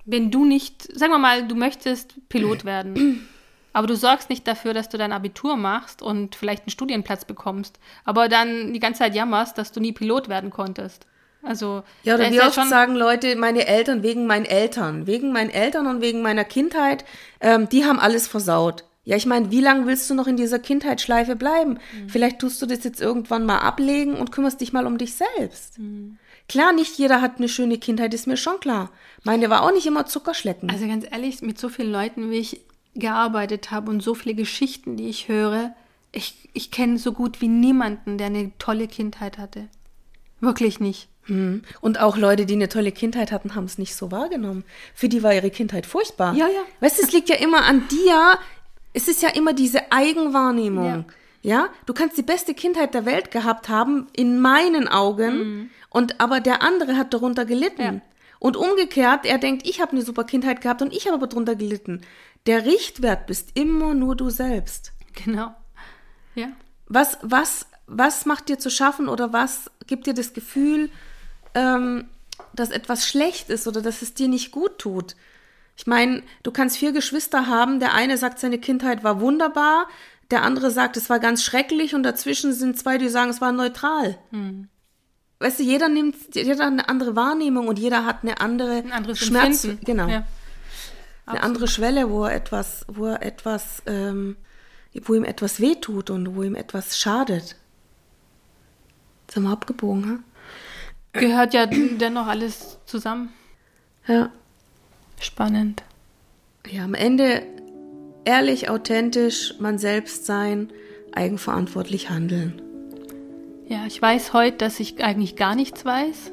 wenn 0.06 0.32
du 0.32 0.46
nicht, 0.46 0.98
sagen 0.98 1.12
wir 1.12 1.20
mal, 1.20 1.48
du 1.48 1.56
möchtest 1.56 2.16
Pilot 2.30 2.66
werden, 2.66 3.28
aber 3.74 3.88
du 3.88 3.96
sorgst 3.96 4.30
nicht 4.30 4.48
dafür, 4.48 4.74
dass 4.74 4.90
du 4.90 4.98
dein 4.98 5.12
Abitur 5.12 5.56
machst 5.56 6.02
und 6.02 6.36
vielleicht 6.36 6.64
einen 6.64 6.72
Studienplatz 6.72 7.26
bekommst, 7.26 7.80
aber 8.04 8.30
dann 8.30 8.74
die 8.74 8.80
ganze 8.80 9.00
Zeit 9.00 9.16
jammerst, 9.16 9.58
dass 9.58 9.72
du 9.72 9.80
nie 9.80 9.94
Pilot 9.94 10.30
werden 10.30 10.50
konntest. 10.50 11.06
Also 11.44 11.84
ja, 12.04 12.16
oder 12.16 12.30
wie 12.30 12.36
ja 12.36 12.48
oft 12.48 12.56
schon- 12.56 12.70
sagen 12.70 12.96
Leute, 12.96 13.36
meine 13.36 13.66
Eltern 13.66 14.04
wegen 14.04 14.28
meinen 14.28 14.46
Eltern, 14.46 15.08
wegen 15.08 15.32
meinen 15.32 15.50
Eltern 15.50 15.88
und 15.88 16.02
wegen 16.02 16.22
meiner 16.22 16.44
Kindheit, 16.44 17.04
ähm, 17.40 17.68
die 17.70 17.86
haben 17.86 18.00
alles 18.00 18.28
versaut. 18.28 18.84
Ja, 19.04 19.16
ich 19.16 19.26
meine, 19.26 19.50
wie 19.50 19.62
lange 19.62 19.88
willst 19.88 20.10
du 20.10 20.14
noch 20.14 20.28
in 20.28 20.38
dieser 20.38 20.60
Kindheitsschleife 20.60 21.36
bleiben? 21.36 21.80
Mhm. 21.94 22.10
Vielleicht 22.10 22.40
tust 22.40 22.62
du 22.62 22.68
das 22.68 22.84
jetzt 22.84 23.02
irgendwann 23.02 23.46
mal 23.46 23.60
ablegen 23.60 24.16
und 24.16 24.32
kümmerst 24.32 24.62
dich 24.62 24.74
mal 24.74 24.86
um 24.86 24.98
dich 24.98 25.16
selbst. 25.16 25.80
Mhm. 25.80 26.20
Klar, 26.48 26.72
nicht 26.74 26.98
jeder 26.98 27.22
hat 27.22 27.38
eine 27.38 27.50
schöne 27.50 27.78
Kindheit, 27.78 28.14
ist 28.14 28.28
mir 28.28 28.38
schon 28.38 28.60
klar. 28.60 28.92
Meine 29.24 29.50
war 29.50 29.64
auch 29.64 29.72
nicht 29.72 29.88
immer 29.88 30.06
Zuckerschlecken. 30.06 30.70
Also 30.70 30.88
ganz 30.88 31.06
ehrlich, 31.10 31.42
mit 31.42 31.58
so 31.58 31.70
vielen 31.70 31.92
Leuten, 31.92 32.30
wie 32.30 32.38
ich 32.38 32.62
gearbeitet 32.94 33.72
habe 33.72 33.90
und 33.90 34.04
so 34.04 34.14
viele 34.14 34.36
Geschichten, 34.36 34.98
die 34.98 35.08
ich 35.08 35.30
höre, 35.30 35.74
ich, 36.12 36.50
ich 36.54 36.72
kenne 36.72 36.98
so 36.98 37.14
gut 37.14 37.42
wie 37.42 37.48
niemanden, 37.48 38.18
der 38.18 38.28
eine 38.28 38.52
tolle 38.60 38.88
Kindheit 38.88 39.38
hatte. 39.38 39.68
Wirklich 40.42 40.80
nicht. 40.80 41.08
Hm. 41.24 41.62
Und 41.80 42.00
auch 42.00 42.18
Leute, 42.18 42.46
die 42.46 42.56
eine 42.56 42.68
tolle 42.68 42.92
Kindheit 42.92 43.32
hatten, 43.32 43.56
haben 43.56 43.66
es 43.66 43.78
nicht 43.78 43.96
so 43.96 44.12
wahrgenommen. 44.12 44.64
Für 44.94 45.08
die 45.08 45.24
war 45.24 45.34
ihre 45.34 45.52
Kindheit 45.52 45.86
furchtbar. 45.86 46.36
Ja, 46.36 46.48
ja. 46.48 46.62
Weißt 46.80 47.00
du, 47.00 47.04
es 47.04 47.12
liegt 47.12 47.30
ja 47.30 47.36
immer 47.36 47.64
an 47.64 47.88
dir. 47.88 48.38
Es 48.94 49.08
ist 49.08 49.22
ja 49.22 49.30
immer 49.30 49.54
diese 49.54 49.92
Eigenwahrnehmung. 49.92 51.06
Ja. 51.44 51.70
du 51.86 51.94
kannst 51.94 52.18
die 52.18 52.24
beste 52.24 52.54
Kindheit 52.54 52.94
der 52.94 53.06
Welt 53.06 53.32
gehabt 53.32 53.68
haben, 53.68 54.08
in 54.14 54.40
meinen 54.40 54.88
Augen, 54.88 55.72
und 55.90 56.22
aber 56.22 56.40
der 56.40 56.62
andere 56.62 56.98
hat 56.98 57.14
darunter 57.14 57.46
gelitten. 57.46 57.82
Ja. 57.82 58.02
Und 58.40 58.58
umgekehrt, 58.58 59.26
er 59.26 59.38
denkt, 59.38 59.68
ich 59.68 59.82
habe 59.82 59.92
eine 59.92 60.02
super 60.02 60.24
Kindheit 60.24 60.62
gehabt 60.62 60.82
und 60.82 60.94
ich 60.94 61.06
habe 61.06 61.16
aber 61.16 61.28
darunter 61.28 61.56
gelitten. 61.56 62.02
Der 62.48 62.66
Richtwert 62.66 63.28
bist 63.28 63.50
immer 63.54 63.94
nur 63.94 64.16
du 64.16 64.30
selbst. 64.30 64.94
Genau. 65.14 65.54
Ja. 66.34 66.48
Was, 66.88 67.20
was, 67.22 67.68
was 67.88 68.26
macht 68.26 68.50
dir 68.50 68.58
zu 68.58 68.70
schaffen 68.70 69.10
oder 69.10 69.32
was 69.34 69.70
gibt 69.86 70.08
dir 70.08 70.14
das 70.14 70.34
Gefühl, 70.34 70.90
ähm, 71.54 72.06
dass 72.54 72.72
etwas 72.72 73.08
schlecht 73.08 73.50
ist 73.50 73.68
oder 73.68 73.82
dass 73.82 74.02
es 74.02 74.14
dir 74.14 74.28
nicht 74.28 74.52
gut 74.52 74.80
tut? 74.80 75.16
Ich 75.82 75.88
meine, 75.88 76.22
du 76.44 76.52
kannst 76.52 76.78
vier 76.78 76.92
Geschwister 76.92 77.48
haben, 77.48 77.80
der 77.80 77.96
eine 77.96 78.16
sagt, 78.16 78.38
seine 78.38 78.60
Kindheit 78.60 79.04
war 79.04 79.20
wunderbar, 79.20 79.88
der 80.30 80.44
andere 80.44 80.70
sagt, 80.70 80.96
es 80.96 81.10
war 81.10 81.18
ganz 81.20 81.44
schrecklich 81.44 81.96
und 81.96 82.04
dazwischen 82.04 82.54
sind 82.54 82.78
zwei, 82.78 83.00
die 83.00 83.10
sagen, 83.10 83.32
es 83.32 83.42
war 83.42 83.52
neutral. 83.52 84.16
Weißt 85.40 85.58
du, 85.58 85.64
jeder 85.64 85.90
nimmt, 85.90 86.16
jeder 86.36 86.52
hat 86.52 86.62
eine 86.72 86.88
andere 86.88 87.16
Wahrnehmung 87.16 87.68
und 87.68 87.80
jeder 87.80 88.06
hat 88.06 88.18
eine 88.22 88.40
andere 88.40 88.84
Ein 88.92 89.16
Schmerz, 89.16 89.64
Empfinden. 89.64 89.84
genau, 89.86 90.08
Ja. 90.08 90.24
eine 91.26 91.42
andere 91.42 91.68
Schwelle, 91.68 92.12
wo 92.12 92.26
er 92.26 92.36
etwas, 92.36 92.86
wo 92.88 93.08
er 93.08 93.24
etwas, 93.24 93.82
ähm, 93.88 94.38
wo 95.06 95.16
ihm 95.16 95.24
etwas 95.24 95.60
wehtut 95.60 96.12
und 96.12 96.36
wo 96.36 96.44
ihm 96.44 96.54
etwas 96.54 97.00
schadet. 97.00 97.56
Sind 99.34 99.42
wir 99.44 99.50
abgebogen, 99.50 100.06
ha? 101.14 101.20
Gehört 101.20 101.56
ja 101.56 101.66
dennoch 101.66 102.28
alles 102.28 102.78
zusammen. 102.86 103.30
Ja. 104.06 104.30
Spannend. 105.22 105.84
Ja, 106.70 106.84
am 106.84 106.96
Ende 106.96 107.44
ehrlich, 108.26 108.70
authentisch, 108.70 109.54
man 109.60 109.78
selbst 109.78 110.26
sein, 110.26 110.70
eigenverantwortlich 111.12 112.10
handeln. 112.10 112.62
Ja, 113.68 113.86
ich 113.88 114.02
weiß 114.02 114.34
heute, 114.34 114.58
dass 114.58 114.80
ich 114.80 115.04
eigentlich 115.04 115.36
gar 115.36 115.56
nichts 115.56 115.86
weiß. 115.86 116.32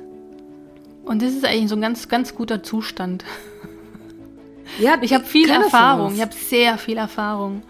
Und 1.05 1.22
das 1.22 1.32
ist 1.34 1.45
eigentlich 1.45 1.68
so 1.68 1.76
ein 1.76 1.80
ganz, 1.80 2.09
ganz 2.09 2.34
guter 2.34 2.62
Zustand. 2.62 3.24
Ja, 4.78 4.99
Ich 5.01 5.14
habe 5.14 5.24
viel 5.24 5.49
Erfahrung, 5.49 6.14
ich 6.14 6.20
habe 6.20 6.34
sehr 6.34 6.76
viel 6.76 6.99
Erfahrung. 6.99 7.62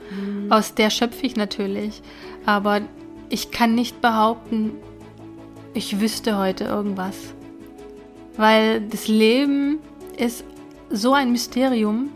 Aus 0.51 0.75
der 0.75 0.91
schöpfe 0.91 1.25
ich 1.25 1.37
natürlich. 1.37 2.03
Aber 2.45 2.81
ich 3.29 3.53
kann 3.53 3.77
nicht 3.77 4.01
behaupten, 4.01 4.73
ich 5.75 6.01
wüsste 6.01 6.37
heute 6.37 6.65
irgendwas. 6.65 7.17
Weil 8.37 8.81
das 8.81 9.07
Leben 9.07 9.79
ist 10.19 10.45
so 10.91 11.13
ein 11.13 11.33
Mysterium. 11.33 12.11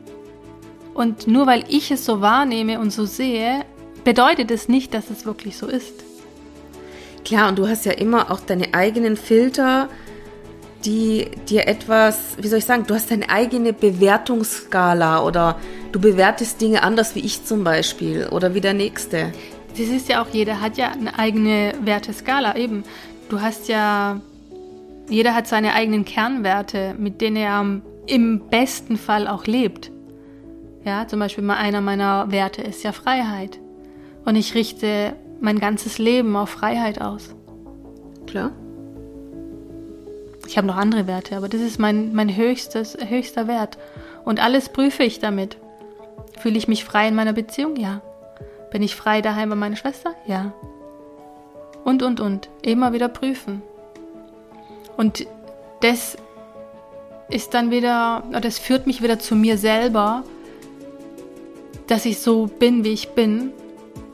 Und 0.95 1.27
nur 1.27 1.47
weil 1.47 1.65
ich 1.69 1.91
es 1.91 2.05
so 2.05 2.21
wahrnehme 2.21 2.79
und 2.79 2.93
so 2.93 3.07
sehe, 3.07 3.65
bedeutet 4.05 4.51
es 4.51 4.69
nicht, 4.69 4.93
dass 4.95 5.11
es 5.11 5.25
wirklich 5.25 5.57
so 5.57 5.67
ist. 5.67 6.05
Klar, 7.25 7.49
und 7.49 7.59
du 7.59 7.69
hast 7.69 7.87
ja 7.87 7.93
immer 7.93 8.31
auch 8.31 8.41
deine 8.41 8.75
eigenen 8.75 9.17
Filter, 9.17 9.89
die 10.85 11.31
dir 11.49 11.69
etwas, 11.69 12.37
wie 12.39 12.49
soll 12.49 12.59
ich 12.59 12.65
sagen, 12.65 12.85
du 12.87 12.95
hast 12.95 13.11
deine 13.11 13.29
eigene 13.31 13.73
Bewertungsskala 13.73 15.23
oder 15.23 15.59
du 15.93 16.01
bewertest 16.01 16.61
Dinge 16.61 16.83
anders 16.83 17.15
wie 17.15 17.21
ich 17.21 17.45
zum 17.45 17.63
Beispiel 17.63 18.27
oder 18.27 18.55
wie 18.55 18.61
der 18.61 18.75
Nächste. 18.75 19.33
Das 19.71 19.87
ist 19.87 20.09
ja 20.09 20.23
auch, 20.23 20.29
jeder 20.33 20.61
hat 20.61 20.77
ja 20.77 20.91
eine 20.91 21.19
eigene 21.19 21.75
Werteskala 21.83 22.57
eben. 22.57 22.83
Du 23.29 23.41
hast 23.41 23.69
ja 23.69 24.21
jeder 25.09 25.35
hat 25.35 25.47
seine 25.47 25.75
eigenen 25.75 26.05
Kernwerte, 26.05 26.95
mit 26.99 27.21
denen 27.21 27.37
er 27.37 27.65
im 28.07 28.49
besten 28.49 28.97
Fall 28.97 29.29
auch 29.29 29.47
lebt. 29.47 29.91
Ja, 30.85 31.07
zum 31.07 31.21
Beispiel 31.21 31.45
mal 31.45 31.57
einer 31.57 31.81
meiner 31.81 32.31
Werte 32.31 32.63
ist 32.63 32.83
ja 32.83 32.93
Freiheit. 32.93 33.61
Und 34.25 34.37
ich 34.37 34.55
richte 34.55 35.15
mein 35.41 35.59
ganzes 35.59 35.99
Leben 35.99 36.37
auf 36.37 36.51
Freiheit 36.51 37.01
aus. 37.01 37.35
Klar. 38.27 38.53
Ich 40.47 40.57
habe 40.57 40.67
noch 40.67 40.77
andere 40.77 41.07
Werte, 41.07 41.37
aber 41.37 41.49
das 41.49 41.61
ist 41.61 41.79
mein, 41.79 42.13
mein 42.15 42.37
höchstes, 42.37 42.97
höchster 43.09 43.47
Wert. 43.47 43.79
Und 44.25 44.43
alles 44.43 44.69
prüfe 44.69 45.03
ich 45.03 45.19
damit. 45.19 45.57
Fühle 46.39 46.59
ich 46.59 46.69
mich 46.69 46.85
frei 46.85 47.09
in 47.09 47.15
meiner 47.15 47.33
Beziehung? 47.33 47.77
Ja. 47.77 48.01
Bin 48.71 48.83
ich 48.83 48.97
frei 48.97 49.21
daheim 49.21 49.51
bei 49.51 49.57
meiner 49.57 49.77
Schwester? 49.77 50.15
Ja. 50.27 50.53
Und, 51.85 52.03
und, 52.03 52.21
und. 52.21 52.49
Immer 52.63 52.93
wieder 52.93 53.09
prüfen. 53.09 53.63
Und 54.97 55.27
das 55.81 56.17
ist 57.29 57.55
dann 57.55 57.71
wieder, 57.71 58.25
das 58.43 58.59
führt 58.59 58.87
mich 58.87 59.03
wieder 59.03 59.19
zu 59.19 59.35
mir 59.35 59.59
selber, 59.59 60.25
dass 61.87 62.05
ich 62.05 62.21
so 62.21 62.47
bin, 62.47 62.85
wie 62.85 62.93
ich 62.93 63.11
bin 63.11 63.53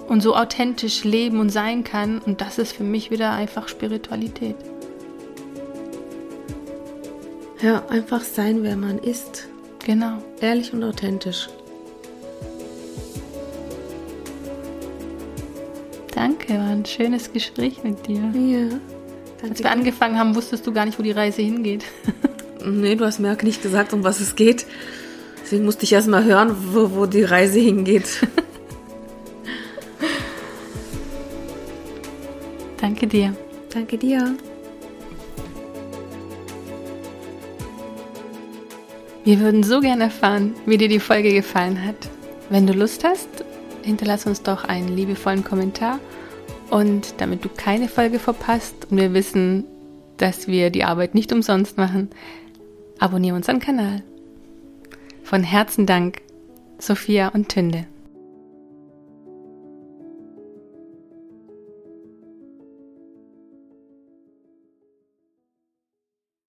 und 0.09 0.23
so 0.23 0.35
authentisch 0.35 1.05
leben 1.05 1.41
und 1.41 1.51
sein 1.51 1.85
kann. 1.85 2.19
Und 2.19 2.41
das 2.41 2.59
ist 2.59 2.73
für 2.73 2.85
mich 2.85 3.11
wieder 3.11 3.33
einfach 3.33 3.69
Spiritualität. 3.69 4.57
Ja, 7.61 7.85
einfach 7.89 8.23
sein, 8.23 8.63
wer 8.63 8.77
man 8.77 8.99
ist. 8.99 9.49
Genau. 9.85 10.19
Ehrlich 10.41 10.73
und 10.73 10.85
authentisch. 10.85 11.49
Danke, 16.15 16.55
war 16.55 16.71
ein 16.71 16.85
schönes 16.85 17.33
Gespräch 17.33 17.83
mit 17.85 18.07
dir. 18.07 18.21
Ja. 18.35 18.81
Als 19.43 19.63
wir 19.63 19.71
angefangen 19.71 20.19
haben, 20.19 20.35
wusstest 20.35 20.67
du 20.67 20.73
gar 20.73 20.85
nicht, 20.85 20.99
wo 20.99 21.03
die 21.03 21.13
Reise 21.13 21.43
hingeht. 21.43 21.85
nee, 22.69 22.95
du 22.95 23.05
hast 23.05 23.19
mir 23.19 23.33
auch 23.33 23.43
nicht 23.43 23.63
gesagt, 23.63 23.93
um 23.93 24.05
was 24.05 24.21
es 24.21 24.37
geht. 24.37 24.67
Deswegen 25.43 25.65
musste 25.65 25.85
ich 25.85 25.93
erst 25.93 26.09
mal 26.09 26.25
hören, 26.25 26.55
wo, 26.73 26.91
wo 26.93 27.07
die 27.07 27.25
Reise 27.25 27.59
hingeht. 27.59 28.27
Danke 32.81 33.07
dir. 33.07 33.35
Danke 33.73 33.99
dir. 33.99 34.37
Wir 39.25 39.41
würden 39.41 39.63
so 39.63 39.81
gerne 39.81 40.05
erfahren, 40.05 40.55
wie 40.65 40.79
dir 40.79 40.89
die 40.89 41.01
Folge 41.01 41.33
gefallen 41.35 41.85
hat. 41.85 41.97
Wenn 42.51 42.67
du 42.67 42.73
Lust 42.73 43.05
hast, 43.05 43.29
hinterlass 43.83 44.27
uns 44.27 44.43
doch 44.43 44.65
einen 44.65 44.89
liebevollen 44.89 45.45
Kommentar. 45.45 45.99
Und 46.71 47.15
damit 47.19 47.45
du 47.45 47.49
keine 47.49 47.89
Folge 47.89 48.19
verpasst 48.19 48.75
und 48.91 48.97
wir 48.97 49.13
wissen, 49.15 49.65
dass 50.19 50.49
wir 50.49 50.71
die 50.71 50.85
Arbeit 50.85 51.15
nicht 51.15 51.33
umsonst 51.33 51.77
machen, 51.77 52.11
abonniere 52.99 53.37
unseren 53.37 53.61
Kanal. 53.61 54.03
Von 55.25 55.43
Herzen 55.43 55.87
Dank, 55.87 56.23
Sophia 56.79 57.29
und 57.29 57.49
Tünde. 57.49 57.87